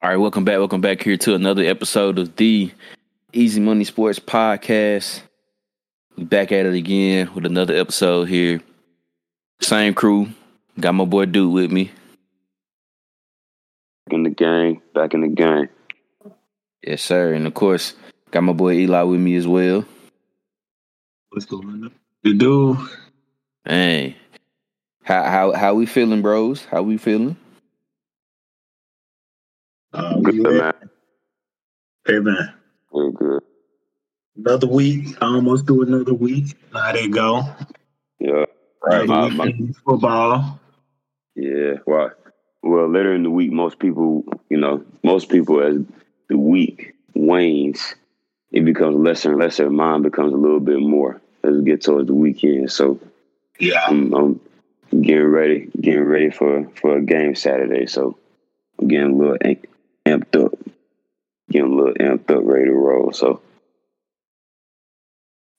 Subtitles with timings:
[0.00, 0.58] All right, welcome back.
[0.58, 2.70] Welcome back here to another episode of the
[3.32, 5.22] Easy Money Sports Podcast.
[6.16, 8.60] We back at it again with another episode here.
[9.60, 10.28] Same crew.
[10.78, 11.90] Got my boy Dude with me.
[14.06, 14.82] Back in the game.
[14.94, 15.68] Back in the game.
[16.86, 17.34] Yes, sir.
[17.34, 17.94] And of course,
[18.30, 19.84] got my boy Eli with me as well.
[21.30, 21.90] What's going on?
[22.22, 22.78] The dude.
[23.64, 24.16] Hey.
[25.02, 26.64] How how how we feeling, bros?
[26.66, 27.36] How we feeling?
[29.92, 30.72] Uh, Good we man.
[32.06, 32.54] Hey man.
[32.92, 33.42] Very good.
[34.36, 35.16] Another week.
[35.20, 36.54] Almost do another week.
[36.72, 37.42] How they go?
[38.20, 38.44] Yeah.
[38.82, 40.60] Another my- my- football.
[41.34, 41.74] Yeah.
[41.86, 42.10] Well,
[42.62, 45.76] well, later in the week, most people, you know, most people, as
[46.28, 47.94] the week wanes,
[48.52, 49.70] it becomes lesser and lesser.
[49.70, 52.70] Mine becomes a little bit more as we get towards the weekend.
[52.70, 52.98] So
[53.58, 53.84] Yeah.
[53.86, 54.40] I'm, I'm
[55.02, 57.86] getting ready, getting ready for for a game Saturday.
[57.86, 58.16] So
[58.78, 59.56] I'm getting a little am-
[60.08, 60.52] amped up,
[61.50, 63.12] getting a little amped up, ready to roll.
[63.12, 63.40] So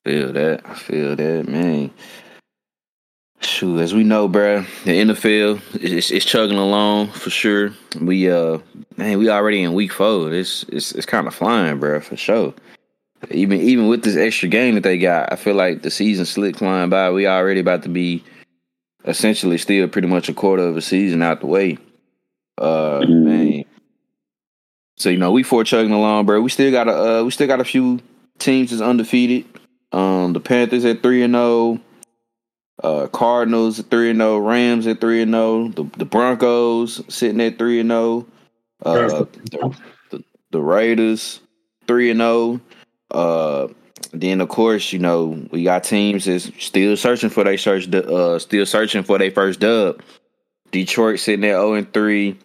[0.04, 0.62] Feel that.
[0.64, 1.90] I feel that, man.
[3.42, 7.72] Shoot, as we know, bruh, the NFL is, is chugging along for sure.
[8.00, 8.58] We uh,
[8.96, 10.32] man, we already in week four.
[10.32, 12.54] It's it's it's kind of flying, bruh, for sure.
[13.30, 16.56] Even even with this extra game that they got, I feel like the season slick
[16.58, 17.10] flying by.
[17.10, 18.24] We already about to be
[19.06, 21.78] essentially still pretty much a quarter of a season out the way.
[22.58, 23.22] Uh, Mhm.
[23.22, 23.64] man.
[25.00, 26.42] So you know, we four chugging along, bro.
[26.42, 28.00] We still got a uh, we still got a few
[28.38, 29.46] teams that's undefeated.
[29.92, 31.80] Um, the Panthers at three and zero.
[32.82, 34.36] Uh, Cardinals at three and zero.
[34.36, 35.68] Rams at three and zero.
[35.68, 38.26] The the Broncos sitting at three and zero.
[38.84, 39.78] Uh, the,
[40.10, 41.40] the, the Raiders
[41.86, 42.60] three and zero.
[43.10, 43.68] Uh,
[44.12, 47.88] then of course you know we got teams that's still searching for their search.
[47.88, 50.02] Uh, still searching for their first dub.
[50.72, 52.36] Detroit sitting at zero and three.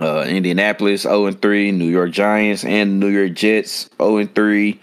[0.00, 4.80] Uh, Indianapolis 0 and 3, New York Giants and New York Jets 0 and 3.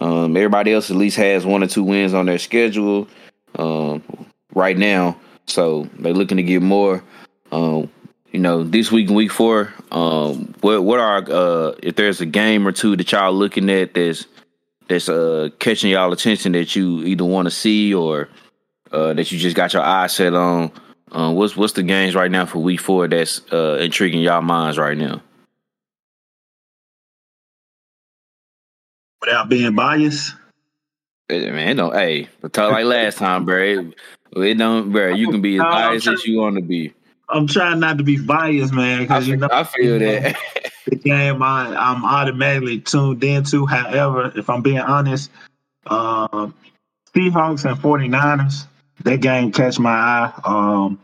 [0.00, 3.06] Um, everybody else at least has one or two wins on their schedule
[3.56, 4.02] um,
[4.54, 5.16] right now,
[5.46, 7.04] so they're looking to get more.
[7.52, 7.88] Um,
[8.32, 12.26] you know, this week in week four, um, what what are uh, if there's a
[12.26, 14.26] game or two that y'all looking at that's
[14.88, 18.28] that's uh, catching y'all attention that you either want to see or
[18.90, 20.72] uh, that you just got your eyes set on?
[21.12, 24.78] Uh, what's what's the games right now for week four that's uh, intriguing y'all minds
[24.78, 25.20] right now?
[29.20, 30.34] Without being biased.
[31.28, 31.90] Hey, Man, No.
[31.90, 33.62] Hey, but talk like last time, bro.
[33.62, 33.94] It,
[34.36, 35.08] it don't, bro.
[35.14, 36.94] You can be as biased as you want to be.
[37.28, 40.36] I'm trying not to be biased, man, because you know I feel that.
[40.86, 43.66] the game I, I'm automatically tuned into.
[43.66, 45.30] However, if I'm being honest,
[45.86, 46.48] uh,
[47.14, 48.66] Seahawks and 49ers,
[49.04, 50.40] that game catch my eye.
[50.44, 50.98] Um,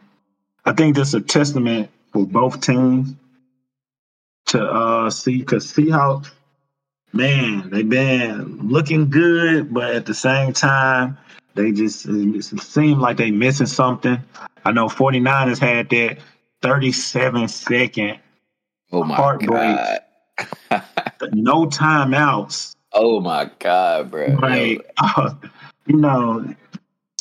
[0.68, 3.14] I think that's a testament for both teams
[4.48, 6.30] to uh, see because Seahawks,
[7.14, 11.16] man, they've been looking good, but at the same time,
[11.54, 14.18] they just it seem like they missing something.
[14.66, 16.18] I know 49ers had that
[16.60, 18.18] 37 second
[18.92, 19.48] oh my Heartbreak.
[19.48, 20.84] god.
[21.32, 22.74] no timeouts.
[22.92, 24.36] Oh my god, bro.
[24.38, 25.32] Like, uh,
[25.86, 26.54] you know,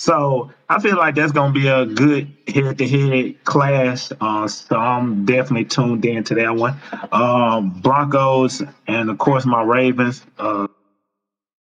[0.07, 4.09] so I feel like that's gonna be a good head-to-head clash.
[4.22, 6.79] Uh, so I'm definitely tuned in to that one.
[7.12, 10.25] Um, Broncos and of course my Ravens.
[10.40, 10.69] Uh,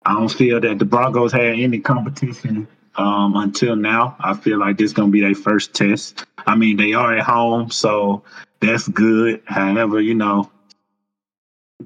[0.06, 4.16] I don't feel that the Broncos had any competition um, until now.
[4.20, 6.24] I feel like this is gonna be their first test.
[6.46, 8.22] I mean, they are at home, so
[8.60, 9.42] that's good.
[9.46, 10.52] However, you know,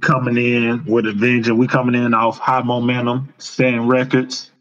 [0.02, 1.58] coming in with a vengeance.
[1.58, 4.52] We coming in off high momentum, setting records.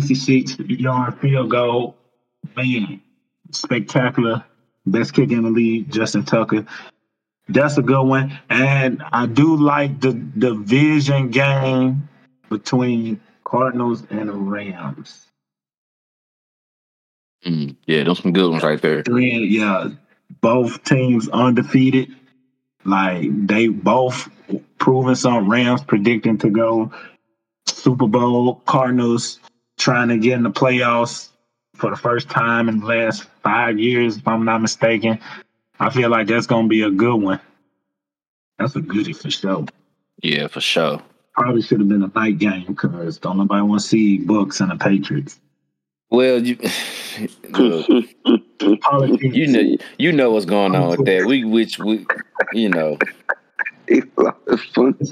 [0.00, 1.96] 66 yard field goal.
[2.54, 3.00] Man,
[3.50, 4.44] spectacular.
[4.84, 6.66] Best kick in the league, Justin Tucker.
[7.48, 8.38] That's a good one.
[8.50, 12.08] And I do like the division game
[12.50, 15.26] between Cardinals and Rams.
[17.44, 19.02] Mm, yeah, those some good ones right there.
[19.02, 19.88] Three, yeah,
[20.42, 22.14] both teams undefeated.
[22.84, 24.28] Like they both
[24.78, 26.92] proving some Rams predicting to go
[27.66, 28.56] Super Bowl.
[28.66, 29.40] Cardinals
[29.76, 31.28] trying to get in the playoffs
[31.74, 35.18] for the first time in the last five years, if I'm not mistaken.
[35.78, 37.40] I feel like that's gonna be a good one.
[38.58, 39.66] That's a goodie for sure.
[40.22, 41.02] Yeah, for sure.
[41.34, 44.70] Probably should have been a night game because don't nobody want to see Bucks and
[44.70, 45.38] the Patriots.
[46.08, 46.56] Well, you
[47.50, 51.26] look, you know you know what's going on with that.
[51.26, 52.06] We which we
[52.52, 52.96] you know.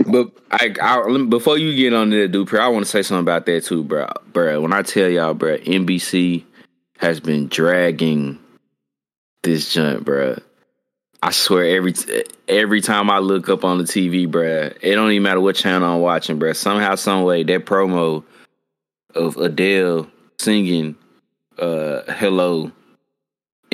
[0.06, 3.22] But I, I before you get on to that, dude, I want to say something
[3.22, 4.08] about that too, bro.
[4.32, 6.44] Bro, when I tell y'all, bro, NBC
[6.98, 8.38] has been dragging
[9.42, 10.38] this junk, bro.
[11.22, 11.94] I swear every
[12.48, 15.94] every time I look up on the TV, bruh, it don't even matter what channel
[15.94, 16.54] I'm watching, bruh.
[16.54, 18.24] Somehow, some way, that promo
[19.14, 20.06] of Adele
[20.38, 20.96] singing
[21.58, 22.70] uh "Hello"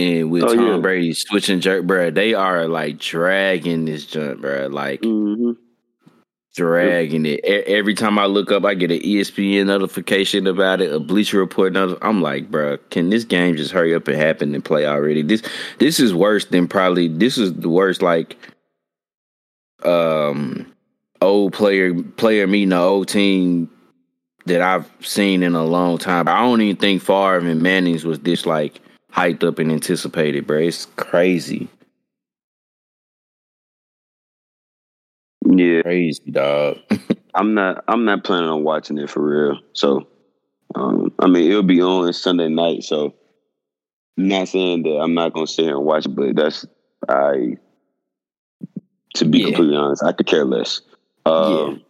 [0.00, 0.76] and with Oh, Tom yeah.
[0.78, 5.52] Brady switching jerk, bruh, they are like dragging this jump, bruh, like hmm
[6.56, 7.40] dragging it.
[7.44, 11.38] E- every time I look up, I get an ESPN notification about it, a Bleacher
[11.38, 11.72] Report.
[11.72, 15.22] Notif- I'm like, bruh, can this game just hurry up and happen and play already?
[15.22, 15.42] This
[15.78, 17.06] this is worse than probably.
[17.08, 18.36] This is the worst like
[19.84, 20.66] um
[21.22, 23.70] old player player meeting an old team
[24.46, 26.26] that I've seen in a long time.
[26.28, 28.80] I don't even think Favre and Manning's was this like
[29.12, 30.58] hyped up and anticipated, bro.
[30.58, 31.68] It's crazy,
[35.46, 36.78] Yeah, crazy, dog.
[37.34, 37.84] I'm not.
[37.88, 39.60] I'm not planning on watching it for real.
[39.72, 40.06] So,
[40.74, 42.84] um, I mean, it'll be on Sunday night.
[42.84, 43.14] So,
[44.18, 46.66] I'm not saying that I'm not gonna sit here and watch it, but that's
[47.08, 47.56] I.
[49.14, 49.46] To be Yeah.
[49.46, 50.82] completely honest, I could care less.
[51.26, 51.82] Um,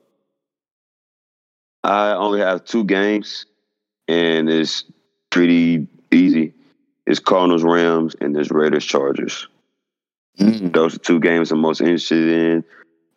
[1.85, 3.47] I only have two games,
[4.09, 4.85] and it's
[5.31, 6.55] pretty easy.
[7.07, 9.49] It's Cardinals Rams and there's Raiders Chargers.
[10.39, 10.73] Mm.
[10.73, 12.65] Those are two games I'm most interested in.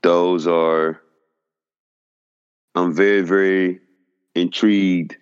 [0.01, 1.01] Those are
[2.75, 3.79] I'm very, very
[4.35, 5.15] intrigued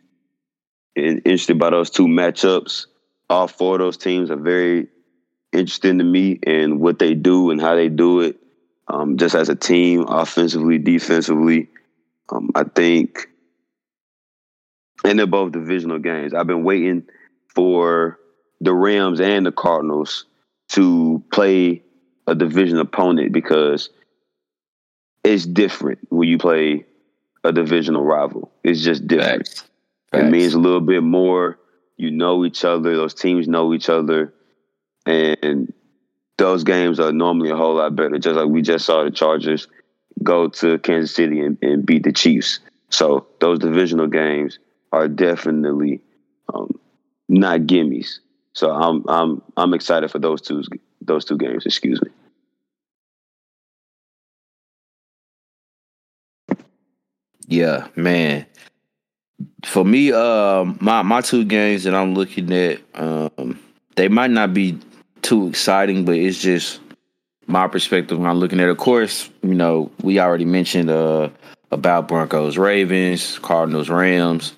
[0.95, 2.87] and interested by those two matchups.
[3.29, 4.87] All four of those teams are very
[5.51, 8.37] interesting to me and what they do and how they do it.
[8.87, 11.69] Um, just as a team, offensively, defensively.
[12.29, 13.27] Um, I think
[15.03, 16.33] and they're both divisional games.
[16.33, 17.03] I've been waiting
[17.47, 18.19] for
[18.61, 20.25] the Rams and the Cardinals
[20.69, 21.83] to play
[22.27, 23.89] a division opponent because
[25.23, 26.85] it's different when you play
[27.43, 28.51] a divisional rival.
[28.63, 29.47] It's just different.
[29.47, 29.65] Facts.
[30.13, 31.57] It means a little bit more.
[31.97, 32.95] You know each other.
[32.95, 34.33] Those teams know each other,
[35.05, 35.71] and
[36.37, 38.17] those games are normally a whole lot better.
[38.17, 39.67] Just like we just saw the Chargers
[40.23, 42.59] go to Kansas City and, and beat the Chiefs.
[42.89, 44.59] So those divisional games
[44.91, 46.01] are definitely
[46.53, 46.79] um,
[47.29, 48.19] not gimmies.
[48.53, 50.63] So I'm I'm I'm excited for those two
[51.01, 51.65] those two games.
[51.65, 52.09] Excuse me.
[57.47, 58.45] Yeah, man.
[59.65, 63.59] For me, um, my my two games that I'm looking at, um,
[63.95, 64.77] they might not be
[65.21, 66.79] too exciting, but it's just
[67.47, 68.67] my perspective when I'm looking at.
[68.67, 68.71] it.
[68.71, 71.29] Of course, you know we already mentioned uh
[71.71, 74.53] about Broncos, Ravens, Cardinals, Rams.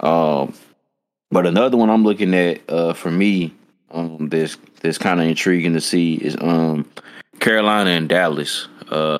[0.00, 0.54] Um,
[1.32, 3.52] but another one I'm looking at uh for me,
[3.90, 6.88] um, that's that's kind of intriguing to see is um
[7.40, 8.68] Carolina and Dallas.
[8.88, 9.18] Uh,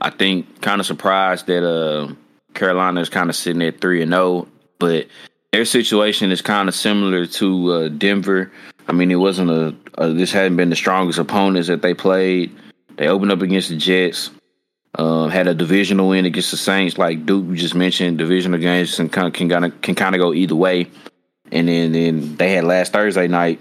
[0.00, 2.12] I think kind of surprised that uh,
[2.54, 4.46] Carolina is kind of sitting at three and zero,
[4.78, 5.08] but
[5.52, 8.52] their situation is kind of similar to uh, Denver.
[8.86, 12.54] I mean, it wasn't a, a this hadn't been the strongest opponents that they played.
[12.96, 14.30] They opened up against the Jets,
[14.94, 18.18] uh, had a divisional win against the Saints, like Duke just mentioned.
[18.18, 20.90] Divisional games can kind of can kind of can kind of go either way,
[21.52, 23.60] and then then they had last Thursday night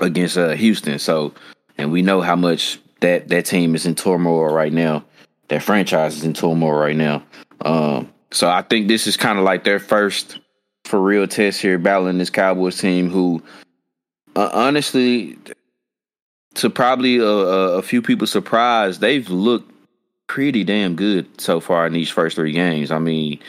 [0.00, 0.98] against uh, Houston.
[0.98, 1.34] So,
[1.78, 5.04] and we know how much that that team is in turmoil right now.
[5.48, 7.22] That franchise is in turmoil right now.
[7.62, 10.38] Um, so I think this is kind of like their first
[10.84, 13.42] for real test here, battling this Cowboys team, who
[14.36, 15.36] uh, honestly,
[16.54, 19.69] to probably a, a few people surprised, they've looked
[20.30, 22.92] pretty damn good so far in these first three games.
[22.92, 23.40] I mean,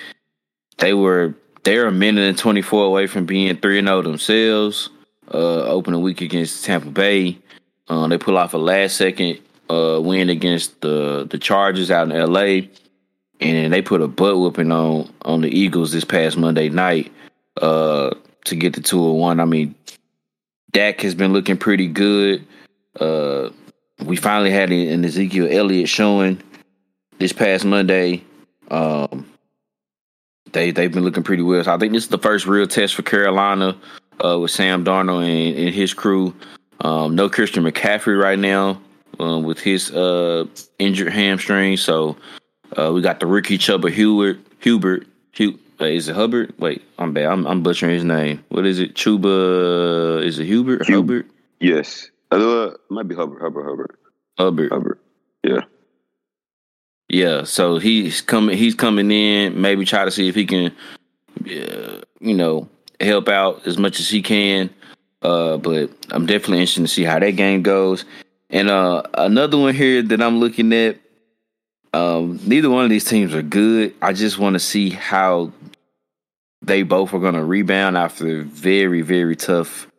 [0.80, 4.90] they were they're a minute and twenty four away from being three and zero themselves.
[5.32, 7.38] Uh, opening week against Tampa Bay,
[7.88, 9.38] uh, they pull off a last second
[9.70, 12.68] uh, win against the the Chargers out in L.A.
[13.40, 17.12] And they put a butt whooping on on the Eagles this past Monday night
[17.62, 18.10] uh,
[18.46, 19.40] to get the two and one.
[19.40, 19.76] I mean,
[20.72, 22.44] Dak has been looking pretty good.
[23.00, 23.50] Uh,
[24.04, 26.42] we finally had an Ezekiel Elliott showing
[27.22, 28.24] this past Monday.
[28.70, 29.28] Um,
[30.52, 31.64] they they've been looking pretty well.
[31.64, 33.78] So I think this is the first real test for Carolina
[34.24, 36.36] uh, with Sam Darnold and, and his crew.
[36.82, 38.82] Um, no Christian McCaffrey right now
[39.20, 40.46] um, with his uh,
[40.80, 41.78] injured hamstring.
[41.78, 42.18] So
[42.76, 44.40] uh, we got the rookie Chuba Hubert.
[44.60, 45.08] Hubert.
[45.38, 46.54] Hu- uh, is it Hubbard?
[46.60, 47.26] Wait, I'm bad.
[47.26, 48.44] I'm, I'm butchering his name.
[48.50, 48.96] What is it?
[48.96, 50.24] Chuba?
[50.24, 50.86] Is it Hubert?
[50.88, 51.30] Hub- Hubbard?
[51.60, 53.42] Yes, uh, might be Hubbard.
[53.42, 53.66] Hubbard.
[53.66, 53.98] Hubbard.
[54.38, 54.72] Hubbard.
[54.72, 55.00] Hubbard.
[55.44, 55.62] Yeah.
[57.12, 58.58] Yeah, so he's coming.
[58.58, 59.60] He's coming in.
[59.60, 60.72] Maybe try to see if he can,
[61.46, 62.70] uh, you know,
[63.02, 64.70] help out as much as he can.
[65.22, 68.06] Uh, but I'm definitely interested to see how that game goes.
[68.50, 71.00] And uh, another one here that I'm looking at.
[71.94, 73.94] Um, neither one of these teams are good.
[74.02, 75.52] I just want to see how
[76.62, 79.92] they both are going to rebound after very, very tough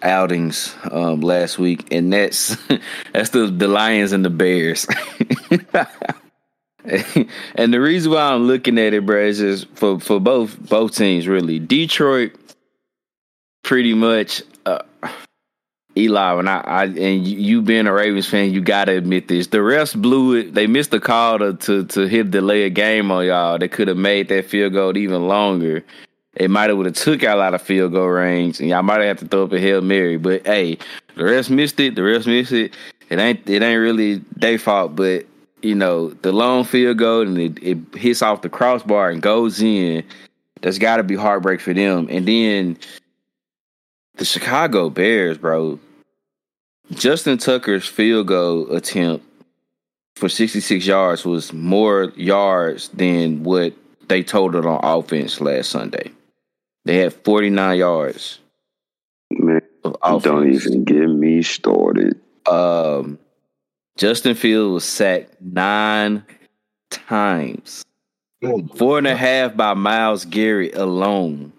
[0.00, 2.56] outings um, last week, and that's
[3.12, 4.86] that's the the Lions and the Bears.
[7.54, 10.96] and the reason why I'm looking at it, bro, is just for for both both
[10.96, 11.58] teams really.
[11.58, 12.32] Detroit,
[13.62, 14.42] pretty much.
[14.66, 14.82] Uh,
[15.96, 19.48] Eli, and I, I and you being a Ravens fan, you gotta admit this.
[19.48, 20.54] The refs blew it.
[20.54, 23.58] They missed the call to to, to hit delay a game on y'all.
[23.58, 25.84] They could have made that field goal even longer.
[26.34, 29.00] It might have would have took y'all out of field goal range, and y'all might
[29.00, 30.16] have had to throw up a hail mary.
[30.16, 30.78] But hey,
[31.14, 31.94] the refs missed it.
[31.94, 32.74] The refs missed it.
[33.10, 35.26] It ain't it ain't really their fault, but
[35.62, 39.62] you know the long field goal and it, it hits off the crossbar and goes
[39.62, 40.04] in.
[40.60, 42.06] That's got to be heartbreak for them.
[42.10, 42.78] And then
[44.16, 45.78] the Chicago Bears, bro.
[46.92, 49.24] Justin Tucker's field goal attempt
[50.14, 53.74] for 66 yards was more yards than what
[54.08, 56.10] they totaled on offense last Sunday.
[56.84, 58.38] They had 49 yards.
[59.30, 62.20] Man, don't even get me started.
[62.46, 63.18] Um,
[64.02, 66.24] Justin Field was sacked nine
[66.90, 67.84] times.
[68.42, 71.52] Oh, Four and a half by Myles Garrett alone.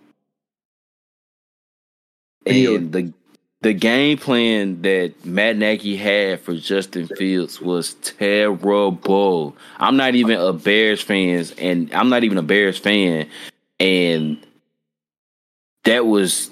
[2.45, 3.13] And the
[3.61, 9.55] the game plan that Matt Nagy had for Justin Fields was terrible.
[9.77, 13.29] I'm not even a Bears fan, and I'm not even a Bears fan,
[13.79, 14.45] and
[15.85, 16.51] that was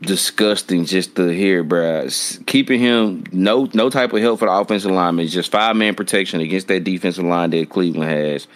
[0.00, 2.08] disgusting just to hear, bro.
[2.46, 6.40] Keeping him no no type of help for the offensive lineman, just five man protection
[6.40, 8.46] against that defensive line that Cleveland has.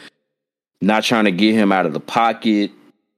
[0.81, 2.71] Not trying to get him out of the pocket,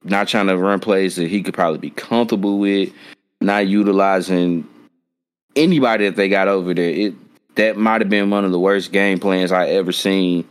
[0.03, 2.91] not trying to run plays that he could probably be comfortable with
[3.41, 4.67] not utilizing
[5.55, 6.89] anybody that they got over there.
[6.89, 7.15] It
[7.55, 10.47] that might have been one of the worst game plans I ever seen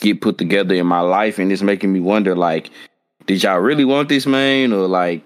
[0.00, 2.70] get put together in my life, and it's making me wonder like,
[3.26, 5.22] did y'all really want this man, or like,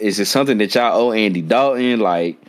[0.00, 2.00] is it something that y'all owe Andy Dalton?
[2.00, 2.40] Like,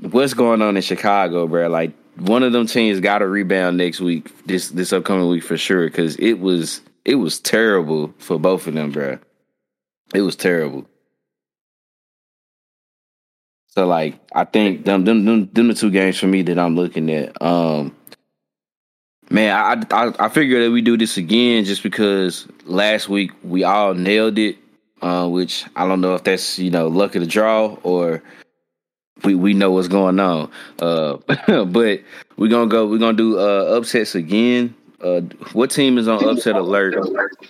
[0.00, 1.68] what's going on in Chicago, bro?
[1.68, 5.56] Like, one of them teams got to rebound next week, this this upcoming week for
[5.56, 9.18] sure, because it was it was terrible for both of them, bro.
[10.14, 10.86] It was terrible.
[13.68, 16.74] So like I think them them them, them the two games for me that I'm
[16.74, 17.40] looking at.
[17.42, 17.94] Um
[19.28, 23.64] man, I I I figure that we do this again just because last week we
[23.64, 24.56] all nailed it.
[25.02, 28.22] Uh, which I don't know if that's, you know, luck of the draw or
[29.24, 30.50] we we know what's going on.
[30.78, 31.16] Uh
[31.64, 32.00] but
[32.36, 34.74] we're gonna go we're gonna do uh upsets again.
[35.00, 35.20] Uh,
[35.52, 36.96] what team is on upset alert?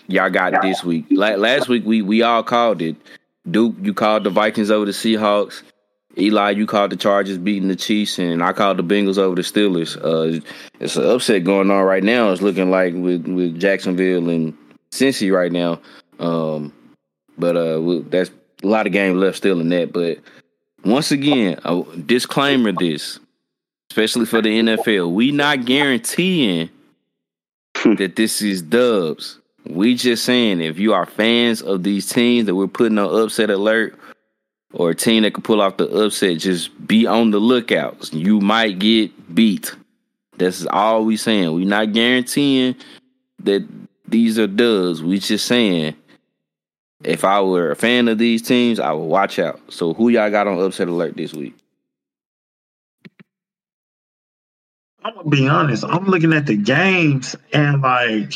[0.08, 1.06] Y'all got this week.
[1.10, 2.96] Like last week, we we all called it.
[3.48, 5.62] Duke, you called the Vikings over the Seahawks.
[6.18, 9.42] Eli, you called the Chargers beating the Chiefs, and I called the Bengals over the
[9.42, 9.96] Steelers.
[10.02, 10.44] Uh,
[10.80, 12.32] it's an upset going on right now.
[12.32, 14.56] It's looking like with with Jacksonville and
[14.90, 15.80] Cincy right now.
[16.18, 16.72] Um,
[17.38, 18.30] but uh, that's
[18.62, 19.92] a lot of game left still in that.
[19.92, 20.18] But
[20.84, 23.18] once again, a disclaimer: this,
[23.90, 26.70] especially for the NFL, we not guaranteeing
[27.84, 29.38] that this is dubs.
[29.68, 33.50] We just saying if you are fans of these teams that we're putting on upset
[33.50, 33.98] alert
[34.72, 38.12] or a team that could pull off the upset, just be on the lookout.
[38.12, 39.74] You might get beat.
[40.38, 41.52] That's all we saying.
[41.52, 42.76] We not guaranteeing
[43.40, 43.66] that
[44.06, 45.02] these are dubs.
[45.02, 45.96] We just saying
[47.04, 49.60] if I were a fan of these teams, I would watch out.
[49.72, 51.54] So who y'all got on upset alert this week?
[55.04, 55.84] I'm gonna be honest.
[55.84, 58.32] I'm looking at the games and like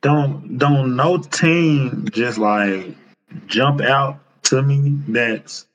[0.00, 2.94] don't don't no team just like
[3.46, 5.66] jump out to me that's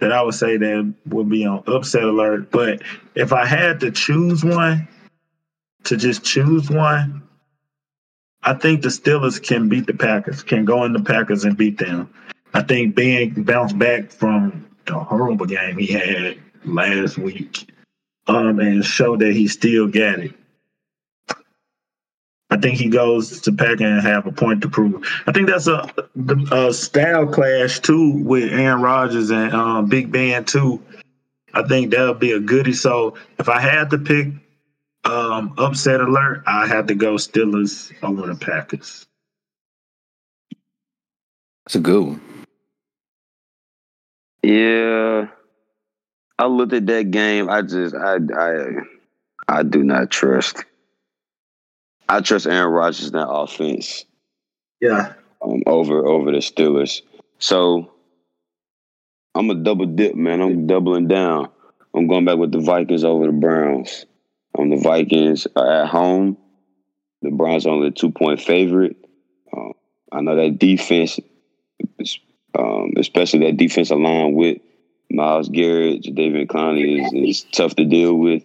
[0.00, 2.50] that I would say that would be on upset alert.
[2.50, 2.82] But
[3.14, 4.88] if I had to choose one,
[5.84, 7.22] to just choose one,
[8.48, 11.76] I think the Steelers can beat the Packers, can go in the Packers and beat
[11.76, 12.08] them.
[12.54, 17.70] I think Ben bounced back from the horrible game he had last week,
[18.26, 20.32] um, and show that he still got it.
[22.48, 25.06] I think he goes to Packer and have a point to prove.
[25.26, 25.86] I think that's a,
[26.50, 30.82] a style clash too with Aaron Rodgers and um, Big Ben too.
[31.52, 32.72] I think that'll be a goodie.
[32.72, 34.28] So if I had to pick
[35.04, 39.06] um, upset alert, I have to go Steelers over the Packers.
[41.64, 42.20] That's a good one.
[44.42, 45.28] Yeah,
[46.38, 47.50] I looked at that game.
[47.50, 48.66] I just I I
[49.48, 50.64] I do not trust
[52.08, 54.06] I trust Aaron Rodgers in that offense.
[54.80, 55.12] Yeah.
[55.42, 57.02] Um, over over the Steelers.
[57.38, 57.92] So
[59.34, 60.40] I'm a double dip, man.
[60.40, 61.48] I'm doubling down.
[61.94, 64.06] I'm going back with the Vikings over the Browns.
[64.56, 66.36] Um, the Vikings are at home.
[67.22, 68.96] The Browns are only a two point favorite.
[69.52, 69.72] Um,
[70.12, 71.18] I know that defense,
[72.56, 74.58] um, especially that defensive line with
[75.10, 78.44] Myles Garrett, David Clowney is, is tough to deal with.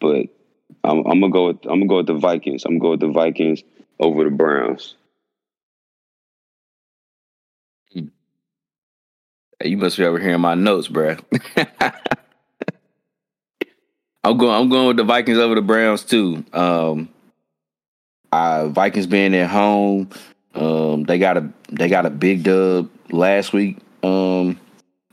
[0.00, 0.26] But
[0.82, 2.64] I'm, I'm, gonna go with I'm gonna go with the Vikings.
[2.64, 3.62] I'm gonna go with the Vikings
[3.98, 4.96] over the Browns.
[7.92, 8.06] Hmm.
[9.62, 11.16] You must be over here in my notes, bro.
[14.24, 14.54] I'm going.
[14.54, 16.44] I'm going with the Vikings over the Browns too.
[16.52, 17.10] Um,
[18.32, 20.08] Vikings being at home,
[20.54, 24.58] um, they got a they got a big dub last week um,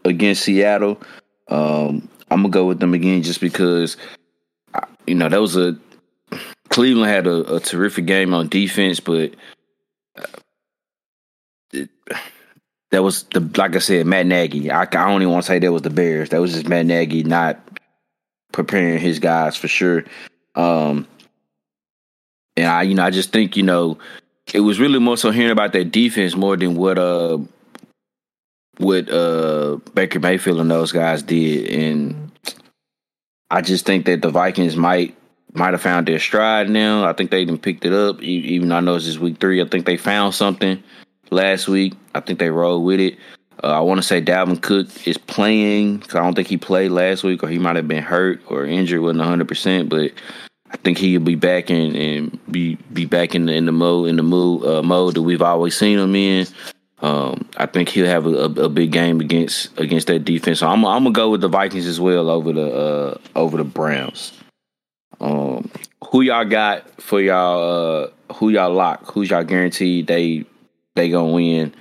[0.06, 1.02] against Seattle.
[1.50, 3.98] Um, I'm gonna go with them again just because
[5.06, 5.78] you know that was a
[6.70, 9.34] Cleveland had a, a terrific game on defense, but
[10.18, 10.24] uh,
[11.74, 11.90] it,
[12.92, 14.72] that was the like I said, Matt Nagy.
[14.72, 16.30] I, I don't even want to say that was the Bears.
[16.30, 17.60] That was just Matt Nagy not
[18.52, 20.04] preparing his guys for sure.
[20.56, 21.08] Um,
[22.58, 23.98] and I, you know, I just think you know,
[24.54, 27.38] it was really more so hearing about that defense more than what uh
[28.78, 32.32] what uh Baker Mayfield and those guys did, and
[33.50, 35.16] I just think that the Vikings might
[35.54, 37.06] might have found their stride now.
[37.06, 39.62] I think they even picked it up, even though I know it's just week three.
[39.62, 40.82] I think they found something
[41.30, 41.94] last week.
[42.16, 43.18] I think they rolled with it.
[43.64, 46.92] Uh, I want to say Dalvin Cook is playing because I don't think he played
[46.92, 49.90] last week, or he might have been hurt or injured, wasn't hundred percent.
[49.90, 50.12] But
[50.72, 54.10] I think he'll be back and, and be be back in the in the mode
[54.10, 56.48] in the mood uh, mode that we've always seen him in.
[57.02, 60.60] Um, I think he'll have a, a, a, big game against against that defense.
[60.60, 63.64] So I'm, I'm gonna go with the Vikings as well over the uh, over the
[63.64, 64.34] Browns.
[65.20, 65.70] Um,
[66.12, 68.04] who y'all got for y'all?
[68.04, 69.12] Uh, who y'all lock?
[69.12, 70.46] Who's y'all guaranteed they
[70.96, 71.74] they gonna win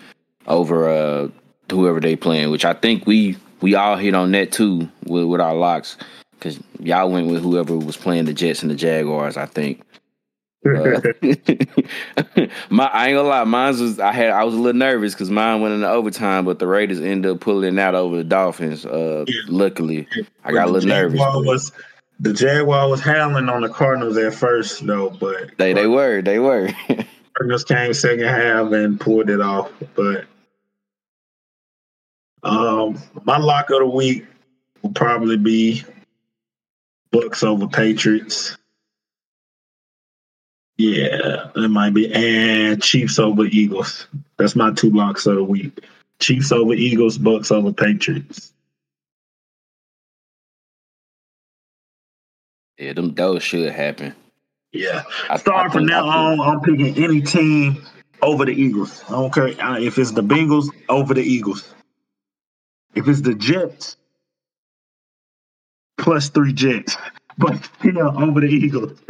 [0.47, 1.29] over uh,
[1.77, 5.41] whoever they playing, which I think we we all hit on that too with, with
[5.41, 5.97] our locks
[6.33, 9.37] because y'all went with whoever was playing the Jets and the Jaguars.
[9.37, 9.83] I think.
[10.67, 11.01] Uh,
[12.69, 15.31] my I ain't gonna lie, mine was I had I was a little nervous because
[15.31, 18.85] mine went into overtime, but the Raiders ended up pulling out over the Dolphins.
[18.85, 19.41] Uh, yeah.
[19.49, 20.07] luckily,
[20.45, 21.19] I got a little nervous.
[21.19, 21.73] Was,
[22.19, 26.39] the Jaguar was howling on the Cardinals at first, though, but they they were they
[26.39, 26.69] were.
[27.35, 30.27] Cardinals came second half and pulled it off, but
[32.43, 34.27] um, my lock of the week
[34.83, 35.85] will probably be
[37.13, 38.57] Bucks over Patriots.
[40.79, 44.07] Yeah, it might be, and Chiefs over Eagles.
[44.39, 45.85] That's my two locks of the week:
[46.21, 48.53] Chiefs over Eagles, Bucks over Patriots.
[52.79, 54.15] Yeah, them those should happen.
[54.73, 57.85] Yeah, I, starting from now on, I'm picking any team
[58.23, 59.05] over the Eagles.
[59.09, 61.75] I don't care if it's the Bengals over the Eagles.
[62.95, 63.97] If it's the Jets,
[65.99, 66.97] plus three Jets,
[67.39, 68.99] but still over the Eagles.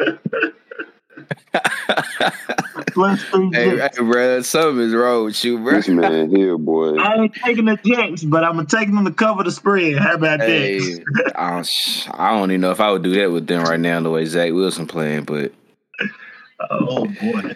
[2.93, 3.99] plus three hey, Jets.
[3.99, 5.73] Hey, bro, something is wrong with you, bro.
[5.75, 6.97] This man here, boy.
[6.97, 9.99] I ain't taking the Jets, but I'm gonna take them to cover the spread.
[9.99, 11.33] How about hey, that?
[11.37, 14.01] I, don't, I don't even know if I would do that with them right now,
[14.01, 15.53] the way Zach Wilson playing, but.
[16.69, 17.55] Oh, boy.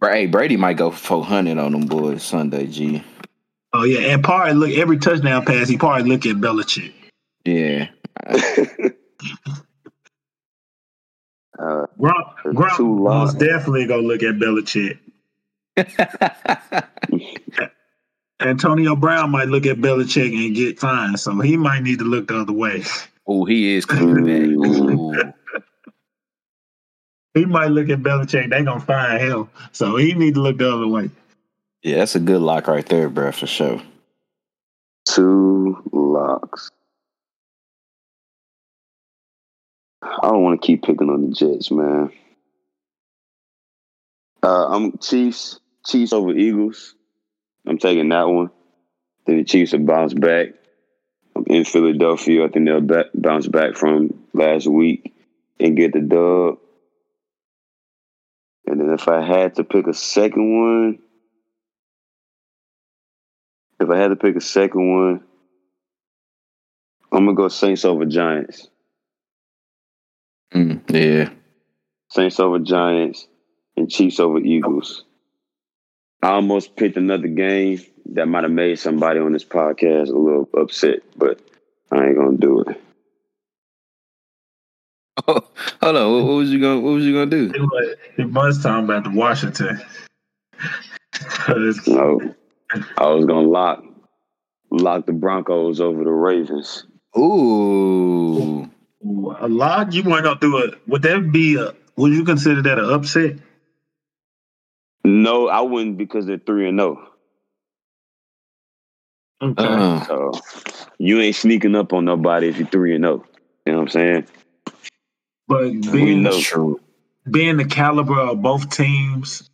[0.00, 3.02] Hey, Brady might go for 400 on them boys Sunday, G.
[3.76, 5.68] Oh yeah, and probably look every touchdown pass.
[5.68, 6.92] He probably look at Belichick.
[7.44, 7.88] Yeah.
[8.28, 8.36] uh,
[11.98, 15.00] Gronk, Gronk most definitely gonna look at Belichick.
[18.40, 22.28] Antonio Brown might look at Belichick and get fined, so he might need to look
[22.28, 22.84] the other way.
[23.26, 24.68] Oh, he is coming back.
[24.68, 25.32] Ooh.
[27.34, 28.50] he might look at Belichick.
[28.50, 31.10] They gonna fine him, so he need to look the other way.
[31.84, 33.82] Yeah, that's a good lock right there, bro, for sure.
[35.04, 36.70] Two locks.
[40.02, 42.10] I don't want to keep picking on the Jets, man.
[44.42, 45.60] Uh, I'm Chiefs.
[45.86, 46.94] Chiefs over Eagles.
[47.66, 48.50] I'm taking that one.
[49.26, 50.54] Then the Chiefs will bounce back.
[51.36, 52.46] I'm in Philadelphia.
[52.46, 55.14] I think they'll back, bounce back from last week
[55.60, 56.58] and get the dub.
[58.66, 60.98] And then if I had to pick a second one,
[63.84, 65.20] if I had to pick a second one,
[67.12, 68.68] I'm gonna go Saints over Giants.
[70.52, 71.30] Mm, yeah.
[72.10, 73.28] Saints over Giants
[73.76, 75.04] and Chiefs over Eagles.
[76.22, 77.80] I almost picked another game
[78.12, 81.40] that might have made somebody on this podcast a little upset, but
[81.92, 82.80] I ain't gonna do it.
[85.28, 85.40] Oh,
[85.82, 86.12] hold on.
[86.12, 87.52] What, what, was you gonna What was you gonna do?
[88.16, 89.80] It was talking about the Washington.
[91.86, 92.34] no.
[92.98, 93.84] I was gonna lock
[94.70, 96.86] lock the Broncos over the Ravens.
[97.16, 98.70] Ooh.
[99.38, 99.92] A lock?
[99.92, 100.78] You want to do it?
[100.88, 101.74] Would that be a?
[101.96, 103.36] Would you consider that an upset?
[105.04, 107.08] No, I wouldn't because they're three and zero.
[109.42, 109.64] Okay.
[109.64, 110.32] Uh, So
[110.98, 113.24] you ain't sneaking up on nobody if you're three and zero.
[113.66, 114.26] You know what I'm saying?
[115.46, 116.40] but being know.
[116.40, 116.80] true.
[117.30, 119.50] being the caliber of both teams,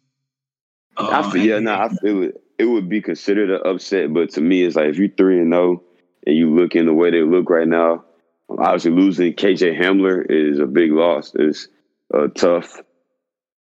[0.97, 2.41] uh, I feel, yeah, no, I feel it.
[2.61, 5.51] It would be considered an upset, but to me, it's like if you're three and
[5.51, 5.83] zero
[6.27, 8.05] and you look in the way they look right now,
[8.51, 11.33] obviously losing KJ Hamler is a big loss.
[11.35, 11.69] It's
[12.13, 12.79] uh, tough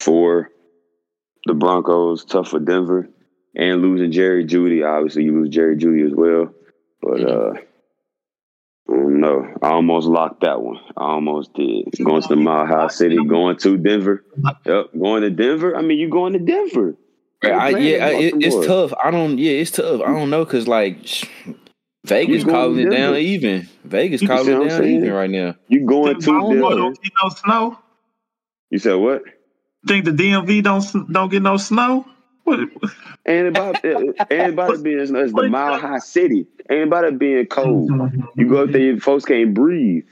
[0.00, 0.50] for
[1.46, 3.08] the Broncos, tough for Denver,
[3.54, 4.84] and losing Jerry Jeudy.
[4.84, 6.52] Obviously, you lose Jerry Jeudy as well,
[7.00, 7.52] but uh,
[8.88, 9.54] I don't know.
[9.62, 10.80] I almost locked that one.
[10.96, 11.84] I almost did.
[12.04, 14.24] Going to the Mile High City, going to Denver.
[14.66, 15.76] Yep, going to Denver.
[15.76, 16.96] I mean, you're going to Denver?
[17.44, 18.92] I, yeah, I, it, it's tough.
[19.02, 19.38] I don't.
[19.38, 20.00] Yeah, it's tough.
[20.00, 20.98] I don't know because like
[22.04, 23.68] Vegas You calling it down even.
[23.84, 24.96] Vegas You calling it down saying?
[24.96, 25.54] even right now.
[25.68, 26.82] You going to Baltimore Denver?
[26.82, 27.78] don't get no snow.
[28.70, 29.22] You said what?
[29.86, 32.06] Think the DMV don't don't get no snow?
[32.44, 32.60] What?
[33.26, 36.46] And about eh, eh, and about it being it's the mile high city.
[36.68, 37.90] And about it being cold.
[38.36, 38.72] You go up mm-hmm.
[38.72, 40.04] there, folks can't breathe.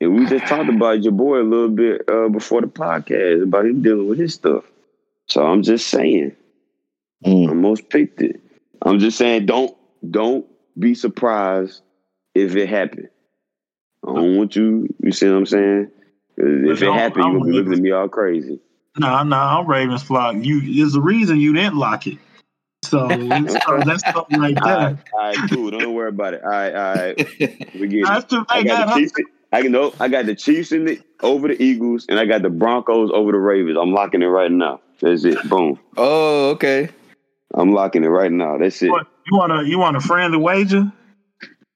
[0.00, 3.66] And we just talked about your boy a little bit uh, before the podcast about
[3.66, 4.64] him dealing with his stuff.
[5.26, 6.34] So I'm just saying, I
[7.24, 7.48] Mm.
[7.48, 8.40] almost picked it.
[8.82, 9.76] I'm just saying, don't
[10.08, 10.46] don't
[10.78, 11.82] be surprised
[12.34, 13.08] if it happened.
[14.06, 14.94] I don't want you.
[15.02, 15.90] You see what I'm saying?
[16.36, 18.60] If it I'm- happened, you're gonna be looking at me all crazy.
[18.98, 20.36] No, no, I'm Ravens flock.
[20.38, 22.18] You there's a reason you didn't lock it.
[22.84, 23.08] So,
[23.48, 24.98] so that's something like that.
[25.14, 25.70] all right, cool.
[25.70, 26.42] Don't worry about it.
[26.44, 27.16] All right, all right.
[27.74, 28.06] We get it.
[28.06, 28.66] That's the I thing.
[28.66, 29.12] got the Chiefs.
[29.52, 29.94] I can know.
[29.98, 33.32] I got the Chiefs in the over the Eagles, and I got the Broncos over
[33.32, 33.78] the Ravens.
[33.80, 34.80] I'm locking it right now.
[35.00, 35.42] That's it.
[35.48, 35.78] Boom.
[35.96, 36.88] oh, okay.
[37.56, 38.58] I'm locking it right now.
[38.58, 38.90] That's it.
[38.90, 40.92] What, you want a you want a friendly wager?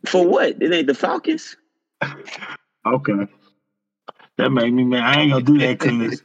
[0.07, 0.61] For what?
[0.61, 1.57] It ain't the Falcons.
[2.87, 3.27] Okay.
[4.37, 5.03] That made me mad.
[5.03, 6.23] I ain't gonna do that because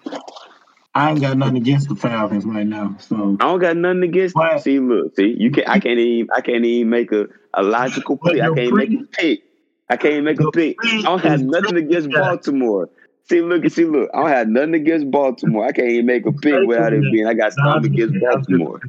[0.96, 2.96] I ain't got nothing against the Falcons right now.
[3.00, 4.36] So I don't got nothing against.
[4.36, 4.62] What?
[4.62, 6.30] See, look, see, you can not I can't even.
[6.36, 8.42] I can't even make a, a logical But play.
[8.42, 9.44] I can't make a pick.
[9.90, 10.78] I can't make a pick.
[10.84, 12.20] I don't have nothing against yeah.
[12.20, 12.90] Baltimore.
[13.30, 14.10] See, look, see, look.
[14.14, 15.66] I don't have nothing against Baltimore.
[15.66, 17.26] I can't even make a pick without it being.
[17.26, 18.82] I got something against Baltimore.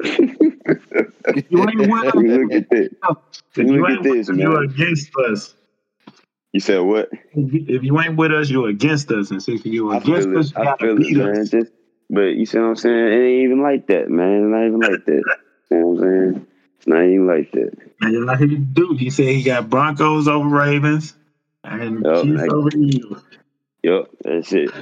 [0.00, 2.90] if you ain't with us, look at this.
[3.56, 5.54] look ain't at this, with us, you're against us.
[6.52, 7.10] You said what?
[7.32, 9.30] If you ain't with us, you're against us.
[9.30, 11.40] And since you're against us, you I feel it, man.
[11.40, 11.50] us.
[11.50, 11.72] Just,
[12.10, 12.94] but you see what I'm saying?
[12.94, 14.42] It ain't even like that, man.
[14.42, 15.38] It's not even like that.
[15.70, 16.46] You know what I'm saying?
[16.78, 17.78] It's not even like that.
[18.00, 21.14] And like he do, he said he got Broncos over Ravens
[21.62, 23.22] and Yup, Chiefs over Eagles.
[23.82, 24.74] Yep, that's it.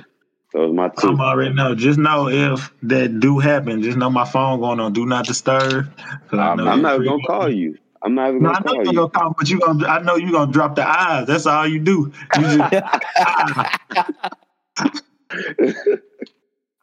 [0.52, 1.08] Those my two.
[1.08, 1.74] I'm already know.
[1.74, 5.92] Just know if that do happen, just know my phone going on do not disturb.
[6.32, 7.78] I I'm know I'm not gonna call you.
[8.02, 8.96] I'm not even gonna know call you you.
[8.96, 9.86] gonna call, but you gonna.
[9.86, 11.26] I know you're gonna drop the eyes.
[11.26, 12.12] That's all you do.
[12.34, 12.72] You just.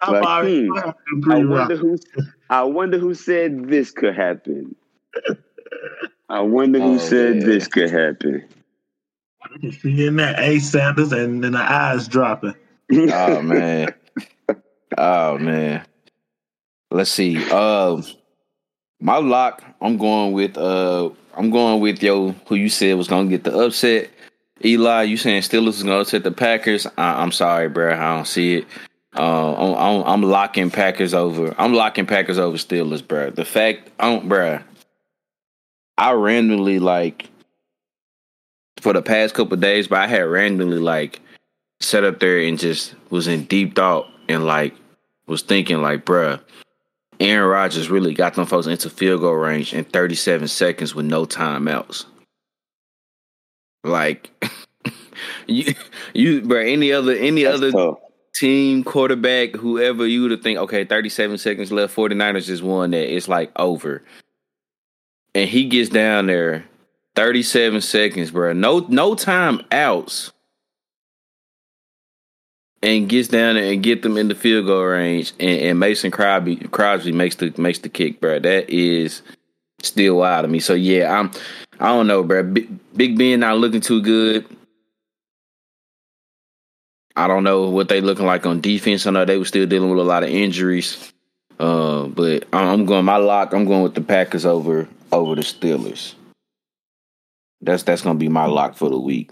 [0.02, 1.70] I'm Like, already hmm, I'm I pretty rough.
[1.70, 1.98] wonder who.
[2.50, 4.76] I wonder who said this could happen.
[6.30, 7.46] I wonder who Oh, said man.
[7.46, 8.46] this could happen.
[9.64, 12.56] I see in that A Sanders and then the eyes dropping.
[12.92, 13.94] Oh man.
[14.98, 15.86] Oh man.
[16.92, 17.38] Let's see.
[17.52, 18.04] Um
[19.00, 23.30] my lock, I'm going with uh I'm going with yo who you said was gonna
[23.30, 24.10] get the upset.
[24.64, 26.88] Eli, you saying Steelers is gonna upset the Packers?
[26.98, 27.94] I, I'm sorry, bro.
[27.94, 28.68] I don't see it.
[29.18, 31.56] Uh, I'm, I'm, I'm locking Packers over.
[31.58, 33.30] I'm locking Packers over Steelers, bro.
[33.30, 34.60] The fact, I don't, bro.
[35.98, 37.30] I randomly like
[38.86, 41.20] for the past couple of days, but I had randomly like
[41.80, 44.76] sat up there and just was in deep thought and like
[45.26, 46.40] was thinking like, bruh,
[47.20, 51.26] Aaron Rodgers really got them folks into field goal range in 37 seconds with no
[51.26, 52.06] timeouts.
[53.84, 54.30] Like
[55.48, 55.74] you
[56.14, 57.98] you bruh, any other any That's other tough.
[58.36, 63.12] team, quarterback, whoever you would have think, okay, 37 seconds left, 49ers just won that.
[63.12, 64.04] It's like over.
[65.34, 66.66] And he gets down there,
[67.16, 68.54] 37 seconds, bro.
[68.54, 70.32] No no time outs.
[72.82, 75.34] And gets down there and get them in the field goal range.
[75.40, 78.40] And, and Mason Crosby Crosby makes the makes the kick, bro.
[78.40, 79.22] That is
[79.82, 80.60] still wild to me.
[80.60, 81.32] So yeah, I'm
[81.80, 82.44] I don't know, bro.
[82.44, 84.46] Big, Big Ben not looking too good.
[87.16, 89.08] I don't know what they looking like on defense.
[89.08, 91.14] I know they were still dealing with a lot of injuries.
[91.58, 93.54] Uh, but I'm going my lock.
[93.54, 96.14] I'm going with the Packers over over the Steelers.
[97.66, 99.32] That's that's gonna be my lock for the week.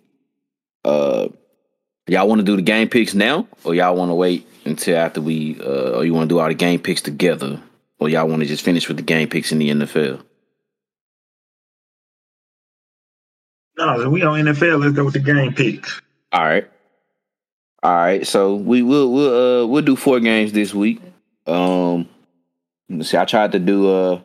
[0.84, 1.30] Uh,
[2.08, 5.22] y'all want to do the game picks now, or y'all want to wait until after
[5.22, 7.62] we, uh, or you want to do all the game picks together,
[8.00, 10.24] or y'all want to just finish with the game picks in the NFL?
[13.78, 14.82] No, we on NFL.
[14.82, 16.02] Let's go with the game picks.
[16.32, 16.68] All right.
[17.82, 18.26] All right.
[18.26, 21.02] So we will we'll uh we'll do four games this week.
[21.48, 22.08] Um
[23.02, 24.22] see, I tried to do uh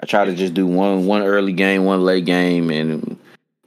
[0.00, 3.18] I try to just do one one early game, one late game, and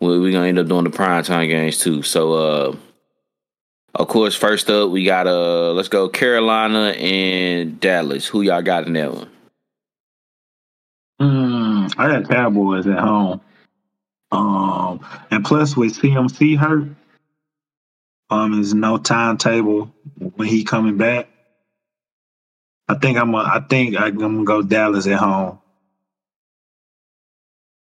[0.06, 2.02] we're gonna end up doing the prime time games too.
[2.04, 2.76] So, uh,
[3.96, 8.26] of course, first up we got uh, let's go Carolina and Dallas.
[8.28, 9.30] Who y'all got in that one?
[11.22, 13.42] Mm, I got Cowboys at home.
[14.32, 16.90] Um, and plus with CMC hurt,
[18.30, 21.30] um, there's no timetable when he coming back.
[22.88, 23.34] I think I'm.
[23.34, 25.60] A, I think I'm gonna go Dallas at home.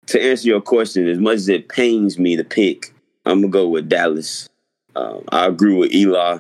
[0.08, 2.94] To answer your question, as much as it pains me to pick,
[3.26, 4.50] I'm gonna go with Dallas.
[4.96, 6.40] Um, I agree with Eli.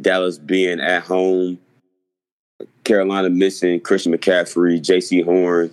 [0.00, 1.58] Dallas being at home,
[2.84, 5.72] Carolina missing Christian McCaffrey, Jaycee Horn.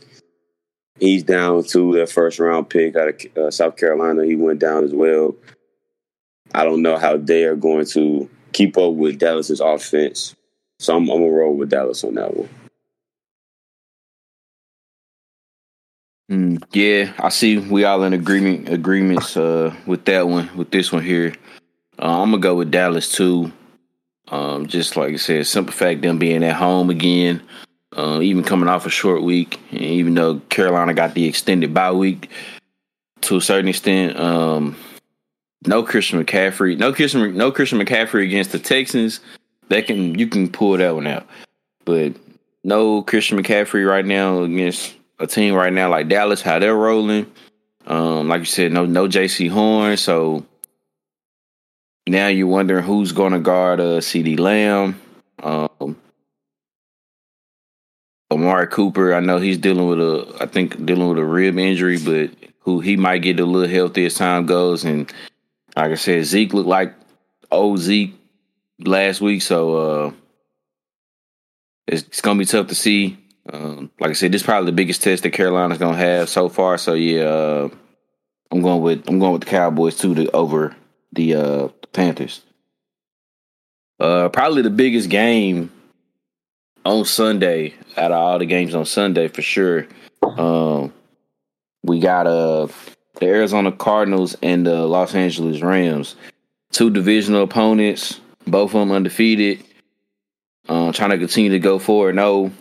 [1.00, 4.26] He's down to their first round pick out of uh, South Carolina.
[4.26, 5.36] He went down as well.
[6.54, 10.36] I don't know how they are going to keep up with Dallas's offense.
[10.80, 12.50] So I'm, I'm gonna roll with Dallas on that one.
[16.32, 20.90] Mm, yeah, I see we all in agreement agreements uh, with that one, with this
[20.90, 21.34] one here.
[22.00, 23.52] Uh, I'm gonna go with Dallas too.
[24.30, 27.42] Um, just like I said, simple fact them being at home again,
[27.98, 31.92] uh, even coming off a short week, and even though Carolina got the extended bye
[31.92, 32.30] week
[33.22, 34.78] to a certain extent, um,
[35.68, 39.20] no Christian McCaffrey, no Christian, no Christian McCaffrey against the Texans.
[39.68, 41.28] That can you can pull that one out,
[41.84, 42.14] but
[42.64, 47.32] no Christian McCaffrey right now against a team right now like Dallas, how they're rolling.
[47.86, 50.46] Um, like you said, no no Jaycee Horn, so
[52.08, 55.02] now you're wondering who's going to guard uh, CeeDee Lamb.
[55.42, 55.98] Um,
[58.32, 61.98] Amari Cooper, I know he's dealing with a, I think dealing with a rib injury,
[61.98, 64.86] but who he might get a little healthy as time goes.
[64.86, 65.12] And
[65.76, 66.94] like I said, Zeke looked like
[67.52, 68.16] old Zeke
[68.80, 70.12] last week, so uh,
[71.88, 73.18] it's, it's gonna be tough to see.
[73.52, 76.50] Um, like I said, this is probably the biggest test that Carolina's gonna have so
[76.50, 76.78] far.
[76.78, 77.70] So yeah, uh,
[78.52, 80.76] I'm going with I'm going with the Cowboys too to over
[81.12, 82.42] the uh, Panthers.
[84.00, 85.72] Uh, probably the biggest game
[86.86, 89.88] on Sunday out of all the games on Sunday for sure.
[90.24, 90.94] Um,
[91.84, 92.68] we got uh
[93.16, 96.16] the Arizona Cardinals and the Los Angeles Rams,
[96.72, 99.64] two divisional opponents, both of them undefeated.
[100.70, 102.16] Uh, trying to continue to go forward.
[102.16, 102.52] No,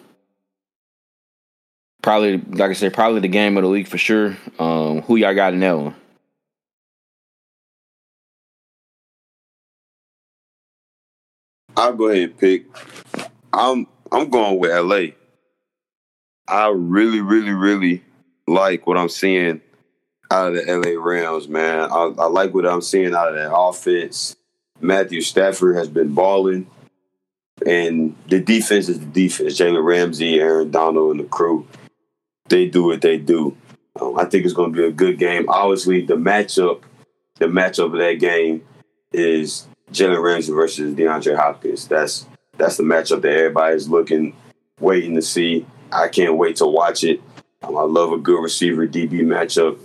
[2.03, 4.37] probably like I said, probably the game of the week for sure.
[4.59, 5.95] Um, who y'all got in that one?
[11.77, 12.67] I'll go ahead and pick.
[13.53, 15.15] I'm I'm going with LA.
[16.49, 18.03] I really, really, really
[18.47, 19.61] like what I'm seeing
[20.31, 21.89] out of the LA Rams, man.
[21.91, 24.37] I, I like what I'm seeing out of that offense.
[24.81, 26.67] Matthew Stafford has been balling,
[27.67, 29.59] and the defense is the defense.
[29.59, 31.67] Jalen Ramsey, Aaron Donald, and the crew,
[32.51, 33.57] they do what they do.
[34.01, 35.49] Um, I think it's going to be a good game.
[35.49, 36.83] Obviously, the matchup,
[37.37, 38.63] the matchup of that game
[39.13, 41.89] is Jalen Ramsey versus DeAndre Hopkins.
[41.89, 44.37] That's that's the matchup that everybody's looking,
[44.79, 45.67] waiting to see.
[45.91, 47.21] I can't wait to watch it.
[47.63, 49.79] Um, I love a good receiver DB matchup.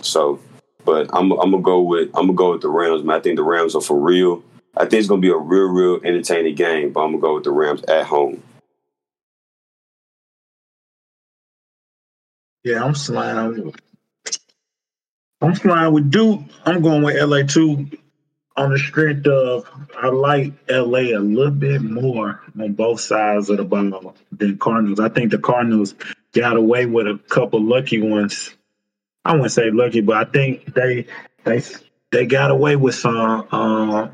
[0.00, 0.40] So,
[0.84, 3.04] but I'm I'm gonna go with I'm gonna go with the Rams.
[3.04, 4.42] Man, I think the Rams are for real.
[4.76, 6.92] I think it's gonna be a real, real entertaining game.
[6.92, 8.42] But I'm gonna go with the Rams at home.
[12.68, 13.74] Yeah, I'm sliding.
[15.40, 16.42] I'm flying with Duke.
[16.66, 17.88] I'm going with LA too
[18.58, 23.56] on the strength of I like LA a little bit more on both sides of
[23.56, 25.00] the ball than Cardinals.
[25.00, 25.94] I think the Cardinals
[26.32, 28.54] got away with a couple lucky ones.
[29.24, 31.06] I wouldn't say lucky, but I think they
[31.44, 31.62] they
[32.10, 34.08] they got away with some uh,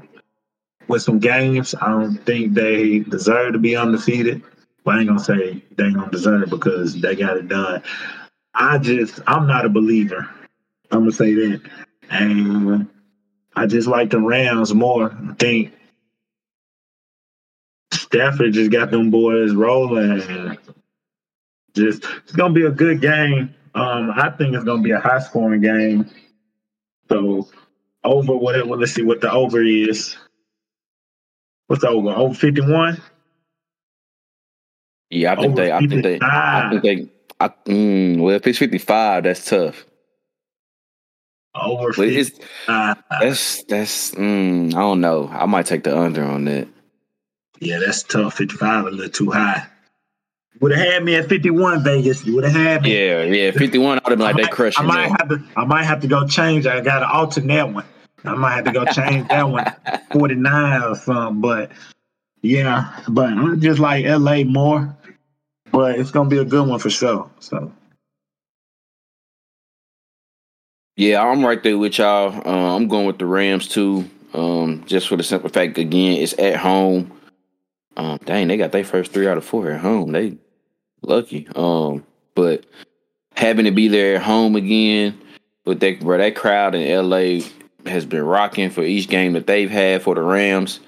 [0.87, 1.75] with some games.
[1.75, 4.45] I don't think they deserve to be undefeated.
[4.85, 7.83] But I ain't gonna say they gonna deserve because they got it done.
[8.55, 10.29] I just I'm not a believer.
[10.91, 11.63] I'm gonna say that.
[12.11, 12.89] And
[13.57, 15.11] I just like the Rams more.
[15.13, 15.73] I think
[17.93, 20.57] Stafford just got them boys rolling.
[21.75, 23.55] Just it's gonna be a good game.
[23.75, 26.09] Um, I think it's gonna be a high scoring game.
[27.09, 27.49] So
[28.05, 28.77] over whatever.
[28.77, 30.17] Let's see what the over is.
[31.67, 32.11] What's the over?
[32.11, 33.01] Over fifty one.
[35.11, 35.73] Yeah, I think Over they.
[35.73, 36.19] I think they.
[36.23, 37.09] I think they.
[37.41, 39.85] I, mm, well, if it's fifty five, that's tough.
[41.55, 42.43] Over fifty.
[42.67, 44.11] That's that's.
[44.13, 45.29] Mm, I don't know.
[45.33, 46.69] I might take the under on that.
[47.61, 48.35] yeah, that's tough.
[48.35, 49.67] Fifty five a little too high.
[50.61, 52.25] Would have had me at fifty one Vegas.
[52.25, 52.97] You would have had me.
[52.97, 53.51] Yeah, yeah.
[53.51, 53.99] Fifty one.
[53.99, 55.21] I would have been like might, crushing I might that.
[55.21, 55.45] have to.
[55.57, 56.67] I might have to go change.
[56.67, 57.85] I got to alternate one.
[58.25, 59.65] I might have to go change that one.
[60.13, 61.41] Forty nine or something.
[61.41, 61.73] But
[62.43, 64.45] yeah, but I'm just like L.A.
[64.45, 64.97] more.
[65.75, 67.29] But it's gonna be a good one for sure.
[67.41, 67.73] So
[70.97, 72.33] Yeah, I'm right there with y'all.
[72.47, 74.09] Uh, I'm going with the Rams too.
[74.35, 77.11] Um, just for the simple fact, again, it's at home.
[77.97, 80.13] Um, dang, they got their first three out of four at home.
[80.13, 80.37] They
[81.03, 81.49] lucky.
[81.57, 82.05] Um,
[82.37, 82.65] but
[83.35, 85.21] having to be there at home again
[85.65, 87.41] with that, bro, that crowd in LA
[87.91, 90.79] has been rocking for each game that they've had for the Rams.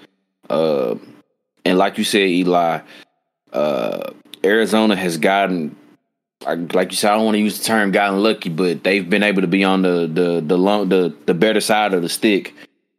[0.48, 0.94] Uh,
[1.64, 2.80] and like you said, Eli,
[3.52, 4.12] uh,
[4.46, 5.76] Arizona has gotten
[6.44, 9.22] like you said, I don't want to use the term "gotten lucky," but they've been
[9.22, 12.54] able to be on the the the long, the the better side of the stick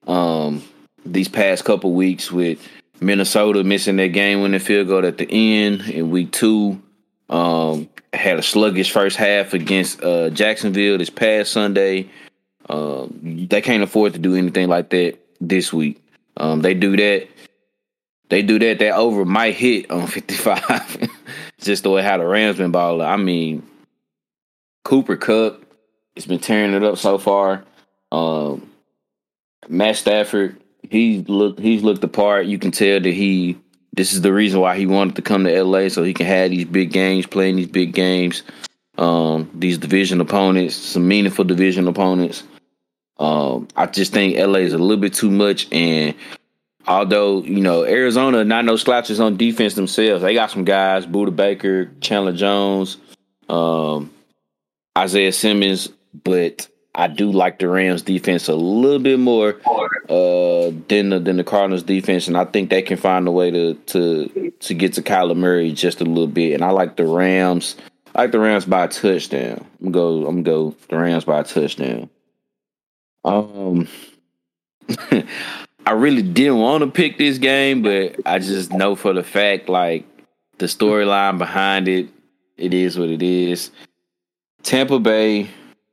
[0.07, 0.63] um,
[1.05, 2.59] these past couple weeks with
[2.99, 6.81] Minnesota missing their game winning field goal at the end in week two.
[7.29, 12.09] Um, had a sluggish first half against uh, Jacksonville this past Sunday.
[12.69, 16.01] Um, they can't afford to do anything like that this week.
[16.37, 17.27] Um, they do that.
[18.29, 18.79] They do that.
[18.79, 21.09] That over might hit on fifty five.
[21.59, 23.05] just the way how the Rams been balling.
[23.05, 23.63] I mean,
[24.83, 25.63] Cooper Kupp
[26.15, 27.63] has been tearing it up so far.
[28.11, 28.69] Um,
[29.67, 32.45] Matt Stafford, he's looked he's looked the part.
[32.45, 33.57] You can tell that he
[33.93, 36.51] this is the reason why he wanted to come to LA so he can have
[36.51, 38.43] these big games, playing these big games,
[38.97, 42.43] um, these division opponents, some meaningful division opponents.
[43.19, 46.13] Um, I just think LA is a little bit too much, and
[46.87, 51.35] although you know Arizona not no slouches on defense themselves, they got some guys: Budda
[51.35, 52.97] Baker, Chandler Jones,
[53.49, 54.11] um,
[54.97, 55.89] Isaiah Simmons.
[56.23, 59.61] But I do like the Rams defense a little bit more
[60.09, 63.51] uh, than the than the Cardinals defense, and I think they can find a way
[63.51, 66.53] to to to get to Kyler Murray just a little bit.
[66.53, 67.75] And I like the Rams.
[68.15, 69.63] I like the Rams by a touchdown.
[69.79, 70.27] I'm gonna go.
[70.27, 72.09] I'm gonna go the Rams by a touchdown.
[73.23, 73.87] Um.
[75.87, 79.69] I really didn't want to pick this game, but I just know for the fact,
[79.69, 80.05] like
[80.57, 82.09] the storyline behind it,
[82.57, 83.71] it is what it is.
[84.63, 85.49] Tampa Bay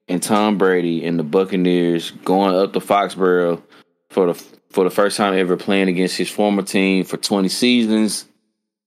[0.08, 3.62] and Tom Brady and the Buccaneers going up to Foxborough
[4.10, 4.34] for the
[4.68, 8.24] for the first time ever playing against his former team for 20 seasons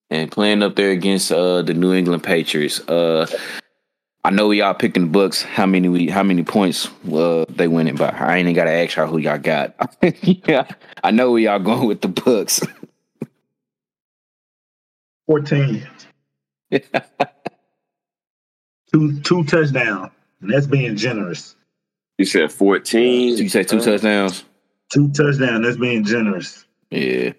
[0.10, 2.82] and playing up there against uh, the New England Patriots.
[2.82, 3.28] Uh,
[4.27, 5.41] I know y'all picking the books.
[5.41, 6.09] How many we?
[6.09, 8.09] How many points uh, they winning by?
[8.09, 9.73] I ain't even got to ask y'all who y'all got.
[10.21, 10.67] yeah,
[11.01, 12.59] I know where y'all going with the books.
[15.27, 15.87] Fourteen.
[18.91, 20.11] two two touchdowns.
[20.41, 21.55] And that's being generous.
[22.17, 23.37] You said fourteen.
[23.37, 24.43] you say two uh, touchdowns.
[24.91, 25.65] Two touchdowns.
[25.65, 26.65] That's being generous.
[26.91, 27.31] Yeah.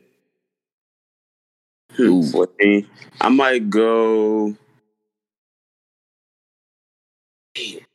[2.01, 2.23] Ooh.
[2.23, 2.89] Fourteen.
[3.21, 4.57] I might go.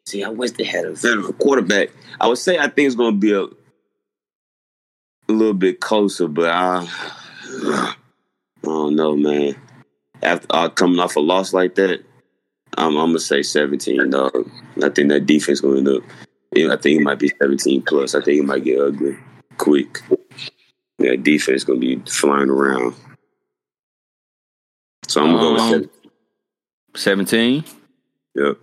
[0.05, 1.89] See, I wish they had a veteran quarterback.
[2.19, 6.49] I would say I think it's going to be a, a little bit closer, but
[6.49, 6.87] I,
[7.65, 7.95] I
[8.63, 9.55] don't know, man.
[10.21, 12.03] After uh, coming off a loss like that,
[12.77, 14.09] I'm, I'm gonna say 17.
[14.09, 14.49] Dog.
[14.81, 16.09] I think that defense going to end up.
[16.79, 18.15] I think it might be 17 plus.
[18.15, 19.17] I think it might get ugly
[19.57, 20.01] quick.
[20.99, 22.95] That defense gonna be flying around.
[25.07, 25.89] So I'm gonna um, go with
[26.95, 27.63] 17.
[28.35, 28.57] Yep.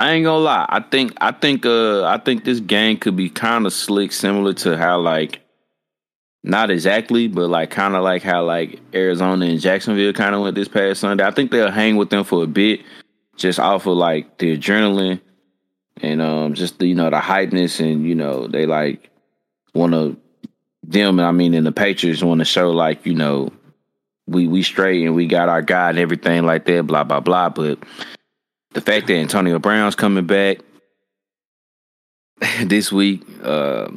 [0.00, 0.66] I ain't gonna lie.
[0.68, 4.52] I think I think uh I think this game could be kind of slick, similar
[4.54, 5.40] to how like
[6.42, 10.56] not exactly, but like kind of like how like Arizona and Jacksonville kind of went
[10.56, 11.24] this past Sunday.
[11.24, 12.80] I think they'll hang with them for a bit,
[13.36, 15.20] just off of like the adrenaline
[15.98, 19.08] and um just the, you know the hypeness and you know they like
[19.72, 20.16] want to
[20.82, 21.20] them.
[21.20, 23.52] I mean, and the Patriots want to show like you know
[24.26, 27.48] we we straight and we got our guy and everything like that, blah blah blah.
[27.48, 27.78] But
[28.72, 30.58] the fact that Antonio Brown's coming back
[32.64, 33.88] this week, uh,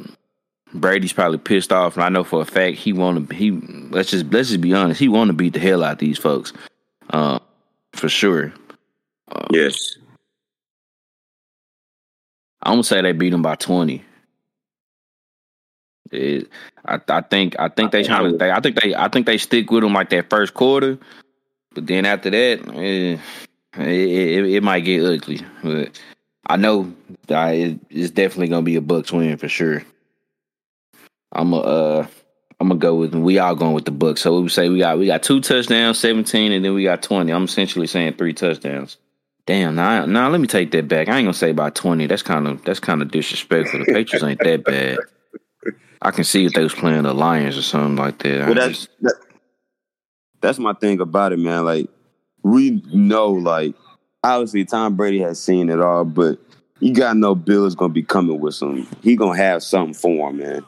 [0.74, 3.34] Brady's probably pissed off, and I know for a fact he want to.
[3.34, 5.98] He let's just let's just be honest, he want to beat the hell out of
[5.98, 6.52] these folks,
[7.10, 7.38] uh,
[7.92, 8.52] for sure.
[9.30, 9.96] Uh, yes,
[12.62, 14.04] I'm gonna say they beat him by twenty.
[16.10, 16.48] It,
[16.84, 18.38] I, I think I think they trying to.
[18.38, 20.98] They, I think they I think they stick with them like that first quarter,
[21.74, 23.18] but then after that, eh,
[23.78, 25.40] it, it, it might get ugly.
[25.62, 26.00] But
[26.46, 26.92] I know
[27.28, 29.82] it, it's definitely gonna be a Bucks win for sure.
[31.32, 32.06] I'm a uh,
[32.60, 34.22] I'm gonna go with we all going with the Bucks.
[34.22, 37.32] So we say we got we got two touchdowns, seventeen, and then we got twenty.
[37.32, 38.96] I'm essentially saying three touchdowns.
[39.46, 41.08] Damn, now nah, nah, let me take that back.
[41.08, 42.06] I ain't gonna say about twenty.
[42.06, 43.80] That's kind of that's kind of disrespectful.
[43.80, 44.98] The Patriots ain't that bad.
[46.02, 48.46] I can see if they was playing the Lions or something like that.
[48.46, 48.90] Well, that's just...
[49.00, 49.14] that,
[50.40, 51.64] that's my thing about it, man.
[51.64, 51.88] Like
[52.42, 53.74] we know, like
[54.22, 56.38] obviously Tom Brady has seen it all, but
[56.80, 58.86] you gotta know Bill is gonna be coming with some.
[59.02, 60.66] He gonna have something for him, man.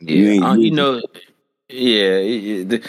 [0.00, 1.00] Yeah, you, uh, you know,
[1.68, 2.16] yeah.
[2.16, 2.86] It, it,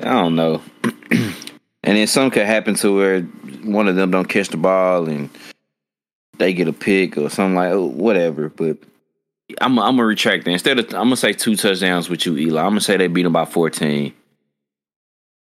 [0.00, 0.60] I don't know.
[1.10, 1.34] and
[1.82, 3.22] then some could happen to where
[3.62, 5.30] one of them don't catch the ball and
[6.38, 8.48] they get a pick or something like oh, whatever.
[8.50, 8.78] But
[9.60, 10.50] I'm I'm gonna retract that.
[10.50, 12.60] Instead of I'm gonna say two touchdowns with you, Eli.
[12.60, 14.12] I'm gonna say they beat them by 14.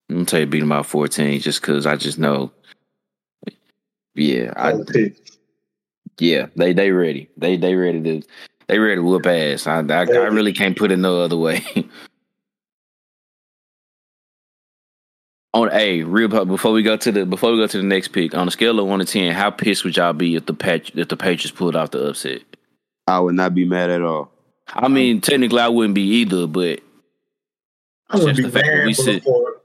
[0.10, 2.52] I'm gonna tell you beat them by 14 just because I just know.
[4.16, 4.74] Yeah, I,
[6.20, 7.30] yeah, they they ready.
[7.38, 8.28] They they ready to
[8.68, 9.68] they ready to whoop ass.
[9.68, 11.64] I I, I really can't put it no other way.
[15.54, 18.36] on a real before we go to the before we go to the next pick
[18.36, 20.92] on a scale of one to ten, how pissed would y'all be if the patch
[20.96, 22.42] if the Patriots pulled off the upset?
[23.08, 24.32] I would not be mad at all.
[24.68, 26.80] I mean, technically, I wouldn't be either, but
[28.10, 29.62] I would be mad for,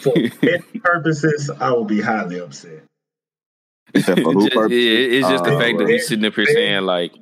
[0.00, 1.50] for purposes.
[1.50, 2.82] I would be highly upset.
[3.94, 4.70] Except for who just.
[4.70, 7.14] Yeah, it's just the uh, fact that we're sitting up here saying like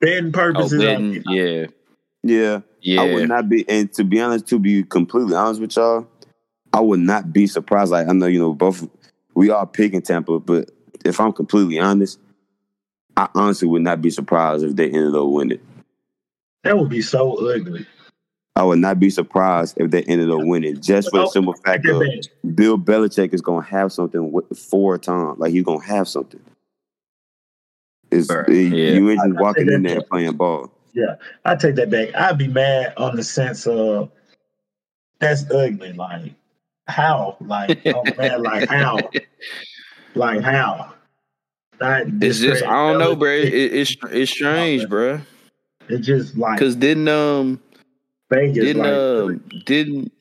[0.00, 0.74] betting oh, purposes.
[0.74, 1.66] Oh, betting, yeah,
[2.22, 3.00] yeah, yeah.
[3.00, 6.06] I would not be, and to be honest, to be completely honest with y'all,
[6.72, 7.92] I would not be surprised.
[7.92, 8.86] Like I know you know both
[9.34, 10.70] we are picking Tampa, but
[11.04, 12.18] if I'm completely honest,
[13.16, 15.60] I honestly would not be surprised if they ended up winning.
[16.64, 17.86] That would be so ugly.
[18.54, 21.86] I would not be surprised if they ended up winning, just for the simple fact
[21.86, 22.02] of
[22.54, 25.38] Bill Belichick is going to have something for Tom.
[25.38, 26.40] Like he's going to have something.
[28.10, 28.44] It's, yeah.
[28.48, 30.70] You ain't just walking in there playing ball.
[30.92, 32.14] Yeah, I take that back.
[32.14, 34.10] I'd be mad on the sense of
[35.18, 35.94] that's ugly.
[35.94, 36.34] Like
[36.88, 37.38] how?
[37.40, 38.98] Like oh man, like how?
[40.14, 40.92] Like how?
[42.20, 43.30] It's just I don't know, bro.
[43.30, 45.20] It, it's it's strange, bro.
[45.88, 47.60] It's just like because didn't um
[48.30, 50.12] Vegas didn't um didn't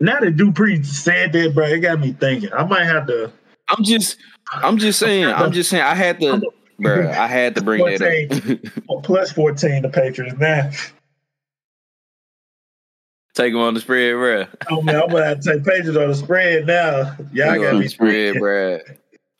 [0.00, 2.52] now that Dupree said that, bro, it got me thinking.
[2.52, 3.32] I might have to.
[3.68, 4.18] I'm just,
[4.52, 6.40] I'm just saying, I'm just saying, I had to,
[6.78, 9.02] bro, I had to bring 14, that up.
[9.02, 10.70] plus fourteen, the Patriots now.
[13.34, 14.46] Take them on the spread, bro.
[14.70, 17.16] Oh man, I'm gonna have to take Patriots on the spread now.
[17.32, 18.78] Y'all got me spread, bro.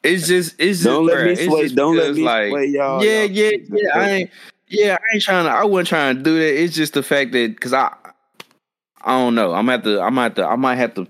[0.02, 1.68] It's just it's don't just, let me sway.
[1.68, 3.04] Don't let me like, sway y'all.
[3.04, 3.30] Yeah, y'all.
[3.30, 3.98] yeah, yeah.
[3.98, 4.30] I ain't.
[4.68, 5.50] Yeah, I ain't trying to.
[5.50, 6.62] I wasn't trying to do that.
[6.62, 7.94] It's just the fact that because I,
[9.02, 9.52] I don't know.
[9.52, 10.00] I'm at the.
[10.00, 10.44] I'm at the.
[10.46, 11.06] I might have to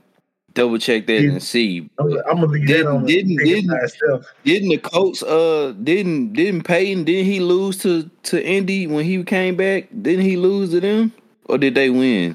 [0.57, 1.31] double check that yeah.
[1.33, 1.89] and see.
[1.99, 7.05] I'm, I'm gonna leave didn't, that didn't didn't, didn't the Colts uh didn't didn't Peyton
[7.05, 9.89] didn't he lose to to Indy when he came back?
[10.03, 11.13] Didn't he lose to them
[11.45, 12.35] or did they win?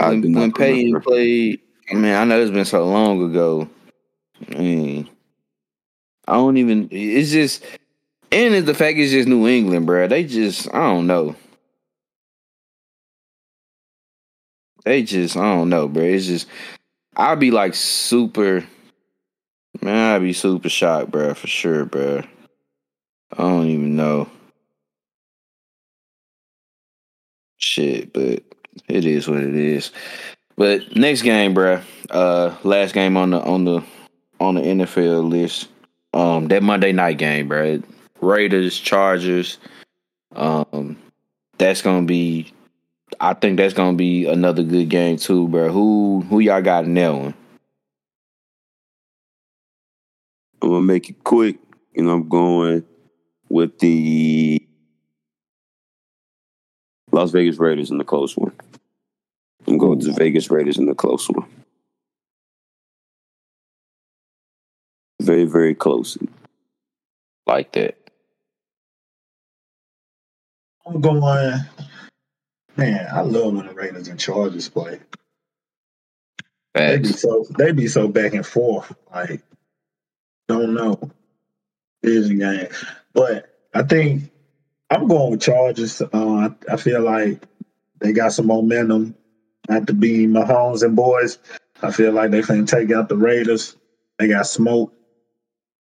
[0.00, 3.68] I When, when Peyton played, I mean, I know it's been so long ago.
[4.50, 5.08] I mean,
[6.32, 6.88] I don't even.
[6.90, 7.62] It's just,
[8.30, 10.08] and it's the fact it's just New England, bro.
[10.08, 11.36] They just, I don't know.
[14.82, 16.02] They just, I don't know, bro.
[16.04, 16.48] It's just,
[17.14, 18.64] I'd be like super,
[19.82, 20.14] man.
[20.14, 22.22] I'd be super shocked, bro, for sure, bro.
[23.32, 24.30] I don't even know.
[27.58, 28.42] Shit, but
[28.88, 29.90] it is what it is.
[30.56, 31.82] But next game, bro.
[32.08, 33.82] Uh, last game on the on the
[34.40, 35.68] on the NFL list.
[36.14, 37.82] Um, that Monday night game, bro.
[38.20, 39.58] Raiders, Chargers.
[40.34, 40.96] Um,
[41.58, 42.52] that's gonna be.
[43.20, 45.70] I think that's gonna be another good game too, bro.
[45.70, 47.34] Who who y'all got in that one?
[50.62, 51.58] I'm gonna make it quick,
[51.96, 52.84] and I'm going
[53.48, 54.62] with the
[57.10, 58.52] Las Vegas Raiders in the close one.
[59.66, 61.46] I'm going to the Vegas Raiders in the close one.
[65.32, 66.18] Very, very close.
[67.46, 67.96] Like that.
[70.86, 71.20] I'm going.
[72.76, 75.00] Man, I love when the Raiders and Chargers play.
[76.74, 78.94] They be so they be so back and forth.
[79.10, 79.40] Like,
[80.48, 81.00] don't know.
[82.04, 82.68] Vision game,
[83.14, 84.30] but I think
[84.90, 86.02] I'm going with Chargers.
[86.02, 87.40] Uh, I, I feel like
[88.00, 89.14] they got some momentum
[89.70, 91.38] after being Mahomes and boys.
[91.80, 93.76] I feel like they can take out the Raiders.
[94.18, 94.92] They got smoke.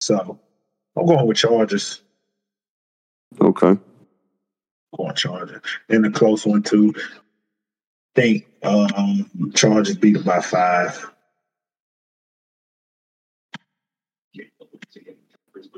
[0.05, 0.39] So
[0.97, 2.03] I'm going with Chargers.
[3.41, 3.69] Okay.
[3.69, 3.79] I'm
[4.99, 5.63] going Chargers.
[5.89, 6.93] In a close one too.
[8.15, 11.11] think um, Chargers beat it by five.